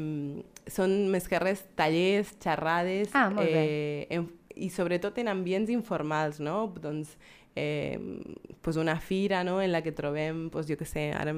són 0.68 1.10
més 1.10 1.28
que 1.28 1.39
res 1.39 1.65
tallers, 1.76 2.36
xerrades, 2.39 3.10
ah, 3.13 3.32
eh, 3.41 4.08
en, 4.10 4.30
i 4.56 4.70
sobretot 4.70 5.18
en 5.18 5.28
ambients 5.28 5.70
informals, 5.70 6.39
no? 6.39 6.74
Doncs 6.82 7.18
eh, 7.56 8.00
pues 8.62 8.76
una 8.76 9.00
fira 9.00 9.44
no? 9.44 9.62
en 9.62 9.72
la 9.72 9.82
que 9.82 9.91
trobem, 9.91 10.50
pues, 10.50 10.68
jo 10.68 10.78
que 10.78 10.86
sé, 10.86 11.12
ara 11.13 11.34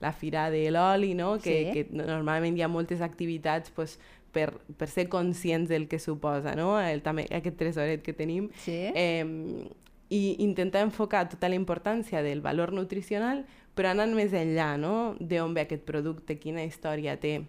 la 0.00 0.12
fira 0.12 0.50
de 0.50 0.70
l'oli, 0.70 1.14
no? 1.14 1.38
que, 1.38 1.72
sí. 1.72 1.72
que 1.72 1.88
normalment 1.90 2.56
hi 2.56 2.62
ha 2.62 2.68
moltes 2.68 3.00
activitats 3.02 3.70
pues, 3.74 3.98
per, 4.34 4.52
per 4.76 4.88
ser 4.90 5.08
conscients 5.08 5.68
del 5.68 5.88
que 5.88 5.98
suposa, 5.98 6.54
no? 6.58 6.74
El, 6.80 7.02
també 7.02 7.24
aquest 7.30 7.56
tresoret 7.56 8.02
que 8.02 8.12
tenim. 8.12 8.50
Sí. 8.64 8.76
Eh, 8.94 9.70
I 10.14 10.36
intentar 10.44 10.82
enfocar 10.84 11.24
tota 11.30 11.48
la 11.48 11.56
importància 11.56 12.20
del 12.22 12.42
valor 12.44 12.74
nutricional, 12.76 13.46
però 13.74 13.90
anant 13.90 14.12
més 14.14 14.34
enllà, 14.36 14.74
no? 14.78 15.14
D'on 15.18 15.54
ve 15.56 15.64
aquest 15.64 15.86
producte, 15.88 16.36
quina 16.38 16.62
història 16.62 17.16
té, 17.18 17.40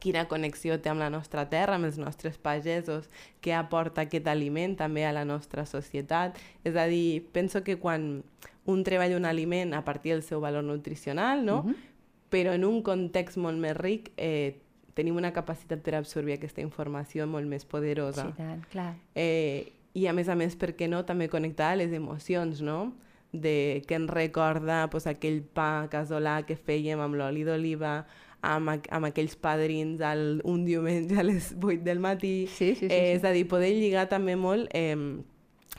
quina 0.00 0.26
connexió 0.28 0.78
té 0.82 0.90
amb 0.90 1.00
la 1.00 1.10
nostra 1.10 1.46
terra, 1.50 1.76
amb 1.76 1.88
els 1.88 1.98
nostres 1.98 2.36
pagesos, 2.38 3.08
què 3.44 3.54
aporta 3.56 4.04
aquest 4.04 4.26
aliment 4.28 4.76
també 4.76 5.06
a 5.06 5.12
la 5.16 5.24
nostra 5.24 5.66
societat. 5.66 6.38
És 6.64 6.76
a 6.76 6.86
dir, 6.90 7.24
penso 7.32 7.62
que 7.64 7.78
quan 7.80 8.22
un 8.66 8.84
treballa 8.84 9.16
un 9.16 9.24
aliment 9.24 9.74
a 9.74 9.84
partir 9.84 10.12
del 10.12 10.22
seu 10.22 10.40
valor 10.40 10.64
nutricional, 10.64 11.44
no? 11.44 11.58
Uh 11.58 11.70
-huh. 11.70 11.76
però 12.30 12.52
en 12.52 12.64
un 12.64 12.82
context 12.82 13.36
molt 13.36 13.58
més 13.58 13.76
ric, 13.76 14.10
eh, 14.16 14.56
tenim 14.94 15.16
una 15.16 15.32
capacitat 15.32 15.82
per 15.82 15.94
absorbir 15.94 16.34
aquesta 16.34 16.60
informació 16.60 17.26
molt 17.26 17.46
més 17.46 17.64
poderosa. 17.64 18.26
Sí, 18.26 18.32
tant, 18.36 18.62
clar. 18.70 18.94
Eh, 19.14 19.72
I 19.94 20.08
a 20.08 20.12
més 20.12 20.28
a 20.28 20.34
més, 20.34 20.56
per 20.56 20.74
què 20.74 20.88
no, 20.88 21.04
també 21.04 21.28
connectar 21.28 21.72
a 21.72 21.76
les 21.76 21.92
emocions, 21.92 22.60
no? 22.60 22.94
De 23.32 23.84
que 23.86 23.94
ens 23.94 24.10
recorda 24.10 24.88
pues, 24.90 25.06
aquell 25.06 25.42
pa 25.42 25.88
casolà 25.90 26.44
que 26.46 26.56
fèiem 26.56 27.00
amb 27.00 27.14
l'oli 27.14 27.44
d'oliva, 27.44 28.06
amb, 28.44 28.74
amb 28.90 29.08
aquells 29.08 29.36
padrins 29.40 30.02
el, 30.04 30.40
un 30.44 30.64
diumenge 30.66 31.18
a 31.20 31.24
les 31.26 31.52
8 31.56 31.82
del 31.84 32.02
matí. 32.04 32.46
Sí, 32.46 32.74
sí, 32.74 32.86
sí, 32.86 32.90
eh, 32.90 32.90
sí. 32.90 33.14
És 33.18 33.24
a 33.24 33.32
dir, 33.34 33.46
poder 33.48 33.72
lligar 33.74 34.08
també 34.12 34.36
molt 34.36 34.68
eh, 34.76 34.96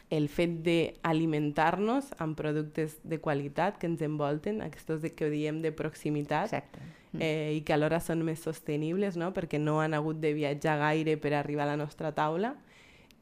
el 0.10 0.28
fet 0.30 0.60
d'alimentar-nos 0.65 2.12
amb 2.21 2.38
productes 2.38 2.99
de 3.04 3.19
qualitat 3.21 3.80
que 3.82 3.89
ens 3.89 4.04
envolten, 4.06 4.62
aquests 4.65 5.01
de, 5.01 5.12
que 5.15 5.28
ho 5.28 5.32
diem 5.34 5.62
de 5.63 5.71
proximitat, 5.75 6.51
Exacte. 6.51 6.84
Mm. 7.13 7.21
eh, 7.21 7.51
i 7.58 7.63
que 7.65 7.73
alhora 7.73 7.99
són 8.04 8.21
més 8.28 8.43
sostenibles, 8.45 9.17
no? 9.17 9.32
perquè 9.34 9.60
no 9.62 9.80
han 9.82 9.95
hagut 9.97 10.19
de 10.21 10.34
viatjar 10.38 10.78
gaire 10.82 11.17
per 11.17 11.34
arribar 11.34 11.65
a 11.65 11.73
la 11.73 11.80
nostra 11.80 12.13
taula. 12.15 12.56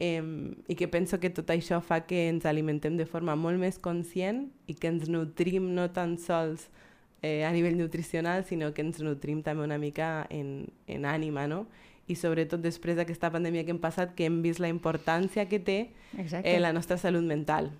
Eh, 0.02 0.20
I 0.66 0.74
que 0.74 0.88
penso 0.90 1.20
que 1.22 1.30
tot 1.30 1.52
això 1.54 1.78
fa 1.80 2.00
que 2.04 2.26
ens 2.28 2.44
alimentem 2.50 2.96
de 2.98 3.06
forma 3.06 3.36
molt 3.38 3.60
més 3.62 3.78
conscient 3.78 4.48
i 4.66 4.74
que 4.74 4.90
ens 4.90 5.06
nutrim 5.08 5.70
no 5.76 5.86
tan 5.94 6.18
sols 6.18 6.66
eh, 7.24 7.44
a 7.48 7.52
nivell 7.52 7.78
nutricional, 7.78 8.44
sinó 8.44 8.74
que 8.76 8.84
ens 8.84 9.00
nutrim 9.00 9.40
també 9.42 9.64
una 9.64 9.78
mica 9.80 10.26
en, 10.28 10.68
en 10.86 11.06
ànima, 11.08 11.46
no? 11.48 11.64
I 12.04 12.18
sobretot 12.20 12.60
després 12.60 12.98
d'aquesta 12.98 13.30
pandèmia 13.32 13.64
que 13.64 13.72
hem 13.72 13.80
passat, 13.80 14.12
que 14.12 14.28
hem 14.28 14.42
vist 14.44 14.60
la 14.60 14.68
importància 14.68 15.46
que 15.48 15.56
té 15.56 15.78
eh, 16.12 16.58
la 16.60 16.74
nostra 16.76 16.98
salut 17.00 17.24
mental. 17.24 17.72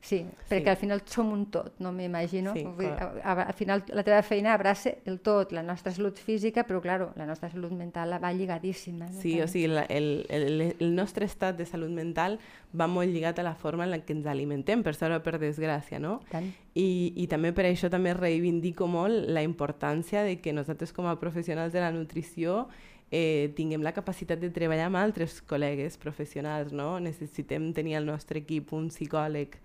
Sí, 0.00 0.24
perquè 0.48 0.64
sí. 0.64 0.70
al 0.70 0.76
final 0.78 1.02
som 1.10 1.32
un 1.34 1.42
tot, 1.52 1.74
no 1.82 1.90
m'imagino. 1.92 2.54
Sí, 2.54 2.62
al 2.64 3.52
final 3.58 3.82
la 3.92 4.04
teva 4.06 4.22
feina 4.22 4.54
abraça 4.54 4.94
el 5.10 5.18
tot, 5.20 5.50
la 5.52 5.64
nostra 5.66 5.92
salut 5.92 6.16
física, 6.22 6.62
però 6.64 6.80
claro, 6.80 7.10
la 7.18 7.26
nostra 7.26 7.50
salut 7.50 7.74
mental 7.76 8.14
va 8.22 8.32
lligadíssima. 8.32 9.10
No? 9.10 9.20
Sí, 9.20 9.34
o 9.42 9.48
sigui, 9.50 9.66
la, 9.74 9.82
el, 9.90 10.24
el, 10.30 10.62
el 10.78 10.94
nostre 10.94 11.26
estat 11.26 11.58
de 11.58 11.66
salut 11.66 11.90
mental 11.92 12.38
va 12.72 12.86
molt 12.88 13.10
lligat 13.10 13.42
a 13.42 13.44
la 13.44 13.56
forma 13.58 13.84
en 13.84 13.92
la 13.92 14.00
que 14.00 14.14
ens 14.16 14.28
alimentem, 14.30 14.84
per 14.86 14.94
sort 14.96 15.18
o 15.18 15.22
per 15.24 15.36
desgràcia, 15.42 16.00
no? 16.00 16.20
Tant. 16.30 16.48
I, 16.78 16.88
I 17.18 17.26
també 17.28 17.52
per 17.52 17.66
això 17.66 17.90
també 17.92 18.14
reivindico 18.14 18.86
molt 18.86 19.26
la 19.28 19.42
importància 19.42 20.22
de 20.22 20.38
que 20.40 20.54
nosaltres 20.54 20.94
com 20.94 21.10
a 21.10 21.18
professionals 21.18 21.74
de 21.74 21.82
la 21.82 21.90
nutrició 21.92 22.68
eh, 23.10 23.52
tinguem 23.56 23.82
la 23.82 23.94
capacitat 23.96 24.40
de 24.40 24.50
treballar 24.54 24.88
amb 24.88 25.00
altres 25.00 25.38
col·legues 25.48 25.96
professionals, 26.00 26.72
no? 26.72 26.98
Necessitem 27.00 27.72
tenir 27.76 27.96
al 27.98 28.08
nostre 28.08 28.42
equip 28.42 28.72
un 28.76 28.88
psicòleg 28.92 29.56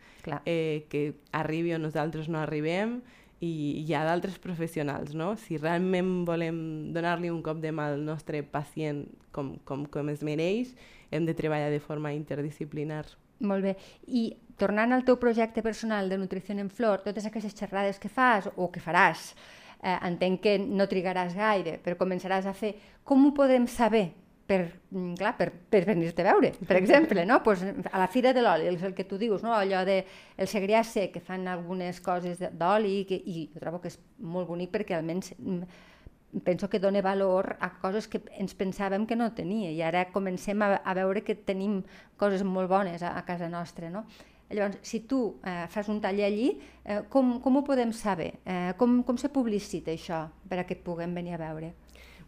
eh, 0.45 0.85
que 0.89 1.03
arribi 1.31 1.73
on 1.75 1.83
nosaltres 1.87 2.29
no 2.31 2.39
arribem 2.41 3.01
i 3.43 3.83
hi 3.83 3.95
ha 3.95 4.05
d'altres 4.07 4.37
professionals, 4.39 5.11
no? 5.17 5.33
Si 5.35 5.57
realment 5.59 6.23
volem 6.27 6.93
donar-li 6.95 7.31
un 7.33 7.41
cop 7.43 7.59
de 7.59 7.73
mà 7.75 7.89
al 7.91 8.05
nostre 8.05 8.43
pacient 8.43 9.03
com, 9.35 9.57
com, 9.67 9.83
com 9.91 10.13
es 10.13 10.23
mereix, 10.23 10.71
hem 11.11 11.27
de 11.27 11.35
treballar 11.35 11.71
de 11.73 11.81
forma 11.83 12.13
interdisciplinar. 12.15 13.03
Molt 13.43 13.65
bé. 13.65 13.73
I 14.07 14.29
tornant 14.57 14.93
al 14.95 15.03
teu 15.03 15.17
projecte 15.19 15.63
personal 15.65 16.07
de 16.07 16.17
Nutrició 16.21 16.55
en 16.55 16.69
Flor, 16.71 17.03
totes 17.03 17.25
aquestes 17.27 17.57
xerrades 17.57 17.99
que 17.99 18.07
fas 18.07 18.47
o 18.55 18.69
que 18.71 18.79
faràs, 18.79 19.33
eh, 19.83 19.99
entenc 20.07 20.41
que 20.41 20.57
no 20.63 20.87
trigaràs 20.89 21.35
gaire, 21.35 21.77
però 21.83 21.99
començaràs 21.99 22.47
a 22.47 22.55
fer. 22.55 22.73
Com 23.03 23.27
ho 23.27 23.33
podem 23.35 23.67
saber? 23.67 24.09
Per, 24.43 24.59
mm, 24.91 25.13
clar, 25.15 25.37
per, 25.37 25.47
per 25.71 25.85
venir-te 25.87 26.19
a 26.19 26.33
veure, 26.33 26.49
per 26.67 26.75
exemple, 26.75 27.23
no? 27.25 27.37
pues 27.45 27.61
a 27.63 27.99
la 27.99 28.09
Fira 28.11 28.33
de 28.35 28.41
l'Oli, 28.43 28.67
és 28.67 28.83
el 28.83 28.91
que 28.93 29.05
tu 29.07 29.15
dius, 29.17 29.39
no? 29.41 29.53
allò 29.55 29.85
de 29.87 30.01
el 30.35 30.49
segrià 30.51 30.81
que 31.13 31.21
fan 31.23 31.47
algunes 31.47 32.01
coses 32.03 32.43
d'oli, 32.51 33.05
que, 33.07 33.15
i 33.15 33.47
jo 33.53 33.61
trobo 33.61 33.79
que 33.79 33.87
és 33.87 33.97
molt 34.19 34.49
bonic 34.49 34.73
perquè 34.73 34.97
almenys 34.97 35.31
mm, 35.37 35.63
penso 36.43 36.69
que 36.69 36.79
dona 36.79 37.01
valor 37.01 37.55
a 37.61 37.69
coses 37.79 38.07
que 38.07 38.21
ens 38.37 38.55
pensàvem 38.57 39.05
que 39.05 39.15
no 39.15 39.31
tenia 39.31 39.71
i 39.71 39.81
ara 39.81 40.09
comencem 40.11 40.61
a, 40.61 40.81
a 40.83 40.93
veure 40.97 41.23
que 41.23 41.35
tenim 41.35 41.83
coses 42.17 42.43
molt 42.43 42.69
bones 42.69 43.03
a, 43.03 43.15
a 43.17 43.23
casa 43.23 43.49
nostra. 43.49 43.89
No? 43.89 44.03
Llavors, 44.53 44.77
si 44.81 45.01
tu 45.09 45.39
eh, 45.45 45.65
fas 45.69 45.89
un 45.89 46.01
taller 46.01 46.25
allí, 46.29 46.49
eh, 46.85 47.01
com, 47.09 47.39
com 47.41 47.57
ho 47.57 47.63
podem 47.65 47.93
saber? 47.93 48.35
Eh, 48.45 48.73
com, 48.77 49.01
com 49.03 49.17
se 49.17 49.31
publicita 49.33 49.93
això 49.93 50.27
per 50.49 50.61
a 50.61 50.67
que 50.67 50.77
et 50.77 50.83
puguem 50.85 51.15
venir 51.15 51.35
a 51.37 51.41
veure? 51.41 51.73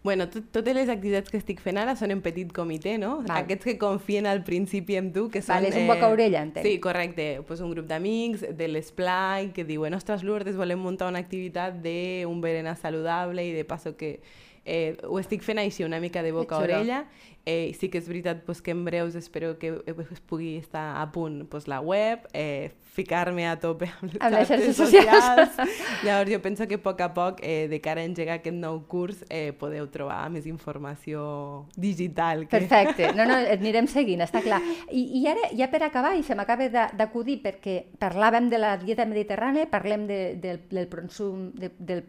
Bueno, 0.05 0.27
tot, 0.29 0.51
totes 0.53 0.75
les 0.77 0.89
activitats 0.93 1.31
que 1.33 1.39
estic 1.41 1.61
fent 1.65 1.79
ara 1.81 1.95
són 1.97 2.11
en 2.13 2.19
petit 2.21 2.51
comitè, 2.53 2.91
no? 3.01 3.23
Val. 3.23 3.39
Aquests 3.39 3.65
que 3.71 3.73
confien 3.81 4.27
al 4.29 4.43
principi 4.45 4.99
en 4.99 5.07
tu, 5.15 5.23
que 5.33 5.41
són... 5.41 5.55
Val, 5.55 5.65
és 5.71 5.79
un 5.79 5.89
boca-orella, 5.89 6.43
entenc. 6.45 6.61
Sí, 6.67 6.75
correcte. 6.83 7.25
Pues 7.47 7.63
un 7.65 7.71
grup 7.73 7.87
d'amics 7.89 8.43
de 8.53 8.67
l'esplai 8.69 9.49
que 9.55 9.65
diuen, 9.65 9.97
ostres, 9.97 10.21
Lourdes, 10.21 10.59
volem 10.61 10.77
muntar 10.77 11.09
una 11.09 11.23
activitat 11.25 11.81
d'un 11.81 12.37
berenar 12.43 12.75
saludable 12.77 13.47
i 13.49 13.55
de 13.57 13.65
passo 13.65 13.95
que 13.97 14.19
eh, 14.65 14.97
ho 15.05 15.19
estic 15.21 15.45
fent 15.45 15.61
així 15.61 15.85
una 15.85 16.01
mica 16.03 16.23
de 16.25 16.33
boca 16.35 16.57
a 16.57 16.65
orella 16.65 17.05
Eh, 17.47 17.75
sí 17.77 17.91
que 17.93 17.99
és 18.01 18.07
veritat 18.09 18.39
pues, 18.41 18.59
que 18.59 18.73
en 18.73 18.81
breus 18.87 19.13
espero 19.13 19.59
que 19.61 19.69
es 19.85 20.21
pugui 20.25 20.55
estar 20.57 20.97
a 20.97 21.11
punt 21.11 21.43
pues, 21.45 21.67
la 21.67 21.79
web, 21.79 22.25
eh, 22.33 22.71
ficar-me 22.95 23.45
a 23.45 23.59
tope 23.61 23.85
amb 23.85 24.15
les, 24.15 24.17
amb 24.17 24.33
les 24.33 24.47
xarxes 24.49 24.77
socials. 24.79 25.59
Llavors 26.01 26.31
jo 26.31 26.39
penso 26.41 26.65
que 26.65 26.79
a 26.79 26.81
poc 26.81 27.03
a 27.05 27.11
poc, 27.13 27.43
eh, 27.45 27.67
de 27.69 27.77
cara 27.85 28.01
a 28.01 28.09
engegar 28.09 28.39
aquest 28.39 28.57
nou 28.57 28.79
curs, 28.89 29.21
eh, 29.29 29.53
podeu 29.59 29.85
trobar 29.93 30.23
més 30.33 30.47
informació 30.49 31.67
digital. 31.77 32.47
Que... 32.47 32.63
Perfecte, 32.63 33.11
no, 33.13 33.27
no, 33.29 33.37
et 33.37 33.59
anirem 33.61 33.85
seguint, 33.93 34.23
està 34.25 34.41
clar. 34.41 34.63
I, 34.89 35.03
i 35.19 35.21
ara, 35.29 35.51
ja 35.53 35.67
per 35.69 35.83
acabar, 35.85 36.15
i 36.17 36.25
se 36.25 36.33
m'acaba 36.33 36.65
d'acudir, 36.97 37.43
perquè 37.43 37.75
parlàvem 38.01 38.49
de 38.49 38.57
la 38.63 38.73
dieta 38.81 39.05
mediterrània, 39.05 39.69
parlem 39.69 40.09
de, 40.09 40.19
de, 40.41 40.57
del, 40.73 40.89
consum, 40.89 41.51
de, 41.53 41.69
del, 41.77 42.01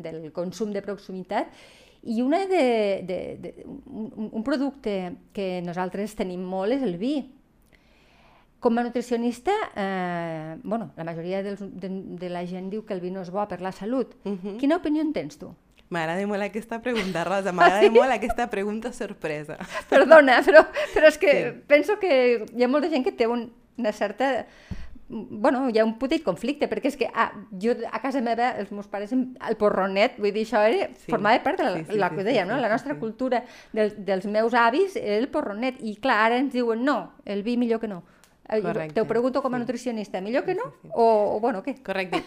del 0.00 0.32
consum 0.32 0.72
de 0.72 0.80
proximitat, 0.86 1.52
i 2.08 2.22
una 2.22 2.46
de, 2.46 3.04
de, 3.04 3.36
de, 3.38 3.66
un, 3.66 4.30
un 4.32 4.44
producte 4.44 5.12
que 5.36 5.60
nosaltres 5.60 6.16
tenim 6.16 6.40
molt 6.40 6.72
és 6.78 6.84
el 6.86 6.96
vi. 6.96 7.18
Com 8.64 8.80
a 8.80 8.82
nutricionista, 8.82 9.52
eh, 9.76 10.56
bueno, 10.64 10.88
la 10.96 11.04
majoria 11.06 11.44
dels, 11.44 11.60
de, 11.60 11.90
de 12.18 12.30
la 12.32 12.42
gent 12.48 12.72
diu 12.72 12.86
que 12.88 12.96
el 12.96 13.04
vi 13.04 13.12
no 13.14 13.20
és 13.22 13.30
bo 13.30 13.44
per 13.46 13.60
la 13.60 13.72
salut. 13.76 14.16
Uh 14.24 14.32
-huh. 14.32 14.56
Quina 14.58 14.80
opinió 14.80 15.02
en 15.02 15.12
tens 15.12 15.38
tu? 15.38 15.52
M'agrada 15.90 16.26
molt 16.26 16.42
aquesta 16.42 16.80
pregunta, 16.80 17.24
Rosa, 17.28 17.52
m'agrada 17.52 17.82
sí? 17.82 17.90
molt 17.90 18.10
aquesta 18.10 18.48
pregunta 18.48 18.92
sorpresa. 18.92 19.58
Perdona, 19.88 20.42
però, 20.42 20.66
però 20.94 21.08
és 21.08 21.18
que 21.18 21.32
sí. 21.32 21.62
penso 21.66 21.98
que 21.98 22.46
hi 22.56 22.64
ha 22.64 22.68
molta 22.68 22.88
gent 22.88 23.04
que 23.04 23.12
té 23.12 23.26
un, 23.26 23.52
una 23.76 23.92
certa 23.92 24.46
bueno, 25.08 25.68
hi 25.70 25.78
ha 25.78 25.84
un 25.86 25.96
petit 25.98 26.22
conflicte, 26.24 26.68
perquè 26.68 26.90
és 26.92 26.98
que 27.00 27.08
ah, 27.08 27.30
jo 27.60 27.72
a 27.88 28.00
casa 28.02 28.20
meva, 28.24 28.50
els 28.60 28.72
meus 28.74 28.90
pares, 28.92 29.14
el 29.14 29.56
porronet, 29.60 30.18
vull 30.20 30.34
dir, 30.34 30.44
això 30.44 30.60
era, 30.68 30.90
sí. 30.92 31.08
formava 31.08 31.40
part 31.44 31.62
de 31.62 31.64
la, 31.64 31.72
sí, 31.78 31.86
sí, 31.88 31.98
la 31.98 32.10
sí, 32.12 32.26
deia, 32.26 32.44
sí, 32.44 32.50
no? 32.50 32.60
la 32.60 32.68
nostra 32.68 32.94
sí. 32.94 33.00
cultura 33.00 33.42
del, 33.72 33.94
dels 34.04 34.28
meus 34.28 34.54
avis 34.54 34.96
era 35.00 35.16
el 35.16 35.30
porronet, 35.32 35.80
i 35.80 35.96
clar, 35.96 36.20
ara 36.28 36.40
ens 36.42 36.52
diuen 36.52 36.84
no, 36.84 37.00
el 37.24 37.42
vi 37.46 37.56
millor 37.56 37.80
que 37.80 37.88
no. 37.88 38.02
Eh, 38.48 38.62
Correcte. 38.62 38.94
Te 38.94 39.00
ho 39.02 39.06
pregunto 39.06 39.42
com 39.42 39.54
a 39.54 39.58
nutricionista, 39.58 40.22
millor 40.22 40.44
que 40.44 40.54
no? 40.54 40.62
Sí, 40.62 40.70
sí, 40.72 40.88
sí. 40.88 40.92
O, 40.94 41.36
o, 41.36 41.40
bueno, 41.40 41.60
què? 41.62 41.74
Correcte. 41.84 42.22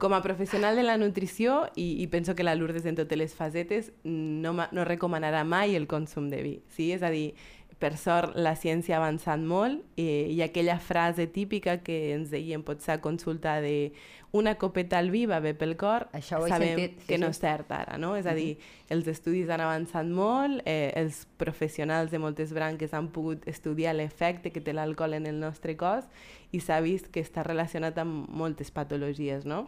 Com 0.00 0.14
a 0.16 0.22
professional 0.24 0.76
de 0.76 0.82
la 0.82 0.96
nutrició, 0.96 1.66
i, 1.76 2.00
i 2.00 2.06
penso 2.08 2.34
que 2.34 2.44
la 2.44 2.54
Lourdes 2.56 2.86
en 2.88 2.96
totes 2.96 3.18
les 3.18 3.34
facetes 3.36 3.92
no, 4.04 4.54
no 4.56 4.86
recomanarà 4.88 5.44
mai 5.44 5.76
el 5.76 5.84
consum 5.86 6.30
de 6.32 6.40
vi. 6.40 6.54
Sí? 6.72 6.88
És 6.96 7.04
a 7.04 7.12
dir, 7.12 7.34
per 7.78 7.96
sort, 8.00 8.36
la 8.40 8.54
ciència 8.56 8.96
ha 8.96 9.00
avançat 9.02 9.42
molt 9.44 9.82
eh, 10.00 10.32
i 10.32 10.40
aquella 10.40 10.78
frase 10.80 11.26
típica 11.28 11.82
que 11.84 12.14
ens 12.14 12.30
deien 12.32 12.62
potser 12.64 12.94
a 12.96 13.02
consulta 13.04 13.58
de 13.60 13.92
una 14.36 14.54
copeta 14.56 14.98
al 14.98 15.10
vi 15.12 15.24
va 15.28 15.40
bé 15.40 15.52
pel 15.56 15.74
cor, 15.80 16.06
Això 16.16 16.40
ho 16.40 16.48
sabem 16.48 16.74
sentit, 16.74 17.00
sí, 17.02 17.08
que 17.08 17.18
no 17.20 17.28
sí. 17.28 17.36
és 17.36 17.40
cert 17.40 17.72
ara, 17.72 17.96
no? 18.00 18.14
És 18.16 18.28
a 18.28 18.34
dir, 18.36 18.56
els 18.92 19.08
estudis 19.12 19.52
han 19.52 19.60
avançat 19.64 20.08
molt, 20.08 20.62
eh, 20.64 20.92
els 20.96 21.24
professionals 21.40 22.12
de 22.12 22.20
moltes 22.20 22.52
branques 22.56 22.94
han 22.96 23.10
pogut 23.12 23.44
estudiar 23.48 23.94
l'efecte 23.96 24.52
que 24.52 24.64
té 24.64 24.72
l'alcohol 24.76 25.16
en 25.20 25.28
el 25.28 25.40
nostre 25.40 25.76
cos 25.76 26.08
i 26.52 26.60
s'ha 26.60 26.80
vist 26.84 27.10
que 27.12 27.24
està 27.24 27.44
relacionat 27.44 27.98
amb 28.00 28.28
moltes 28.28 28.72
patologies, 28.72 29.44
no? 29.44 29.66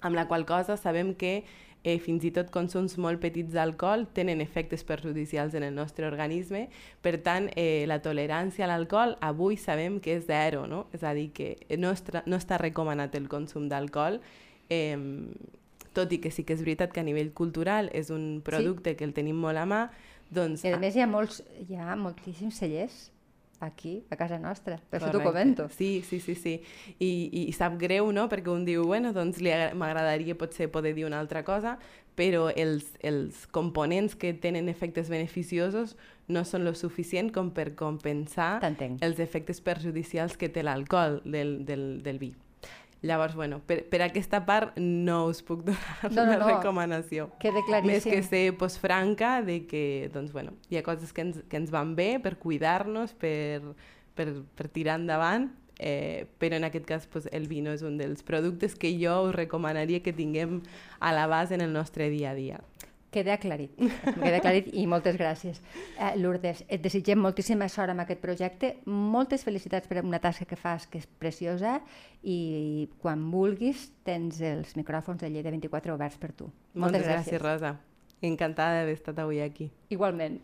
Amb 0.00 0.16
la 0.18 0.26
qual 0.26 0.44
cosa 0.48 0.76
sabem 0.76 1.14
que 1.14 1.44
eh, 1.84 1.98
fins 1.98 2.24
i 2.24 2.30
tot 2.34 2.50
consums 2.54 2.96
molt 3.00 3.20
petits 3.22 3.52
d'alcohol 3.54 4.06
tenen 4.14 4.40
efectes 4.40 4.84
perjudicials 4.86 5.54
en 5.58 5.66
el 5.66 5.74
nostre 5.74 6.06
organisme. 6.06 6.68
Per 7.02 7.16
tant, 7.22 7.50
eh, 7.56 7.84
la 7.90 8.00
tolerància 8.02 8.66
a 8.66 8.70
l'alcohol 8.70 9.16
avui 9.20 9.56
sabem 9.56 9.98
que 10.00 10.16
és 10.16 10.26
zero, 10.26 10.66
no? 10.66 10.86
És 10.92 11.02
a 11.02 11.14
dir, 11.14 11.30
que 11.32 11.56
no, 11.78 11.92
no 12.26 12.38
està 12.38 12.58
recomanat 12.58 13.14
el 13.18 13.28
consum 13.28 13.68
d'alcohol, 13.68 14.20
eh, 14.70 14.96
tot 15.92 16.12
i 16.12 16.20
que 16.22 16.30
sí 16.30 16.44
que 16.44 16.54
és 16.56 16.62
veritat 16.64 16.92
que 16.92 17.00
a 17.00 17.06
nivell 17.06 17.32
cultural 17.36 17.90
és 17.92 18.10
un 18.10 18.40
producte 18.44 18.92
sí. 18.92 18.96
que 18.96 19.04
el 19.04 19.12
tenim 19.12 19.36
molt 19.36 19.60
a 19.60 19.66
mà, 19.68 19.82
doncs... 20.32 20.64
I 20.64 20.72
a 20.72 20.80
més 20.80 20.96
hi 20.96 21.02
ha, 21.04 21.08
molts, 21.10 21.42
hi 21.68 21.76
ha 21.76 21.96
moltíssims 21.98 22.62
cellers 22.62 23.10
aquí, 23.62 24.02
a 24.10 24.16
casa 24.18 24.38
nostra. 24.42 24.76
Per 24.90 24.98
això 25.00 25.10
t'ho 25.12 25.20
Correcte. 25.22 25.32
comento. 25.32 25.68
Sí, 25.70 26.02
sí, 26.08 26.18
sí, 26.20 26.34
sí. 26.34 26.54
I, 26.98 27.08
i, 27.32 27.44
i 27.48 27.52
sap 27.56 27.78
greu, 27.80 28.10
no?, 28.12 28.28
perquè 28.28 28.50
un 28.50 28.64
diu, 28.66 28.84
bueno, 28.90 29.12
doncs 29.14 29.38
agra- 29.40 29.72
m'agradaria 29.74 30.34
potser 30.38 30.70
poder 30.70 30.94
dir 30.94 31.06
una 31.06 31.20
altra 31.22 31.44
cosa, 31.46 31.78
però 32.14 32.50
els, 32.54 32.90
els 33.00 33.46
components 33.48 34.14
que 34.14 34.34
tenen 34.34 34.68
efectes 34.68 35.08
beneficiosos 35.08 35.96
no 36.28 36.44
són 36.44 36.64
lo 36.66 36.74
suficient 36.74 37.30
com 37.32 37.50
per 37.56 37.70
compensar 37.74 38.58
els 39.00 39.18
efectes 39.18 39.60
perjudicials 39.64 40.36
que 40.36 40.48
té 40.52 40.62
l'alcohol 40.62 41.22
del, 41.24 41.64
del, 41.64 42.02
del 42.02 42.18
vi. 42.18 42.34
Llavors, 43.02 43.34
bueno, 43.34 43.58
per, 43.66 43.80
per 43.90 43.98
aquesta 44.04 44.44
part 44.46 44.76
no 44.78 45.24
us 45.26 45.40
puc 45.42 45.64
donar 45.66 46.10
No, 46.10 46.22
no, 46.22 46.22
una 46.22 46.36
no. 46.38 46.48
recomanació. 46.52 47.30
Queda 47.42 47.58
Més 47.58 47.66
claríssim. 47.66 48.12
que 48.12 48.22
ser 48.22 48.42
pues, 48.58 48.78
franca 48.78 49.40
de 49.42 49.64
que 49.66 50.08
doncs, 50.14 50.30
bueno, 50.32 50.52
hi 50.70 50.78
ha 50.78 50.84
coses 50.86 51.12
que 51.12 51.24
ens, 51.26 51.40
que 51.50 51.58
ens 51.58 51.72
van 51.74 51.96
bé 51.98 52.20
per 52.22 52.36
cuidar-nos, 52.38 53.12
per, 53.18 53.74
per, 54.14 54.28
per 54.54 54.68
tirar 54.70 55.00
endavant, 55.00 55.50
eh, 55.82 56.28
però 56.38 56.54
en 56.60 56.64
aquest 56.68 56.86
cas 56.86 57.08
pues, 57.10 57.26
el 57.32 57.48
vi 57.50 57.58
no 57.60 57.72
és 57.74 57.82
un 57.82 57.96
dels 57.98 58.22
productes 58.22 58.76
que 58.78 58.92
jo 59.00 59.16
us 59.26 59.34
recomanaria 59.34 59.98
que 60.04 60.12
tinguem 60.14 60.60
a 61.00 61.10
la 61.12 61.26
base 61.26 61.56
en 61.58 61.60
el 61.66 61.72
nostre 61.74 62.08
dia 62.08 62.30
a 62.30 62.34
dia. 62.38 62.60
Queda 63.12 63.34
aclarit, 63.36 63.74
queda 63.76 64.38
aclarit 64.38 64.70
i 64.72 64.86
moltes 64.88 65.18
gràcies. 65.20 65.58
Eh, 65.98 66.14
Lourdes, 66.16 66.62
et 66.64 66.80
desitgem 66.80 67.20
moltíssima 67.20 67.68
sort 67.68 67.92
amb 67.92 68.00
aquest 68.06 68.22
projecte, 68.22 68.70
moltes 68.88 69.44
felicitats 69.44 69.90
per 69.90 70.00
una 70.00 70.20
tasca 70.22 70.46
que 70.48 70.56
fas 70.56 70.86
que 70.88 71.02
és 71.02 71.04
preciosa 71.20 71.74
i 72.24 72.88
quan 73.02 73.26
vulguis 73.30 73.90
tens 74.08 74.40
els 74.40 74.72
micròfons 74.80 75.20
de 75.20 75.28
Lleida 75.28 75.52
24 75.52 75.92
oberts 75.92 76.16
per 76.22 76.32
tu. 76.32 76.48
Moltes, 76.72 77.04
gràcies, 77.04 77.42
Rosa. 77.42 77.76
Encantada 78.22 78.80
d'haver 78.80 78.96
estat 78.96 79.20
avui 79.20 79.42
aquí. 79.44 79.68
Igualment. 79.92 80.40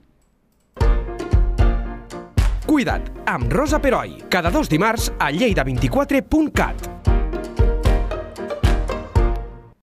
Cuida't, 2.69 3.09
amb 3.25 3.49
Rosa 3.49 3.81
Peroi, 3.81 4.19
cada 4.29 4.53
dos 4.53 4.69
dimarts 4.69 5.09
a 5.17 5.33
lleida24.cat. 5.33 6.98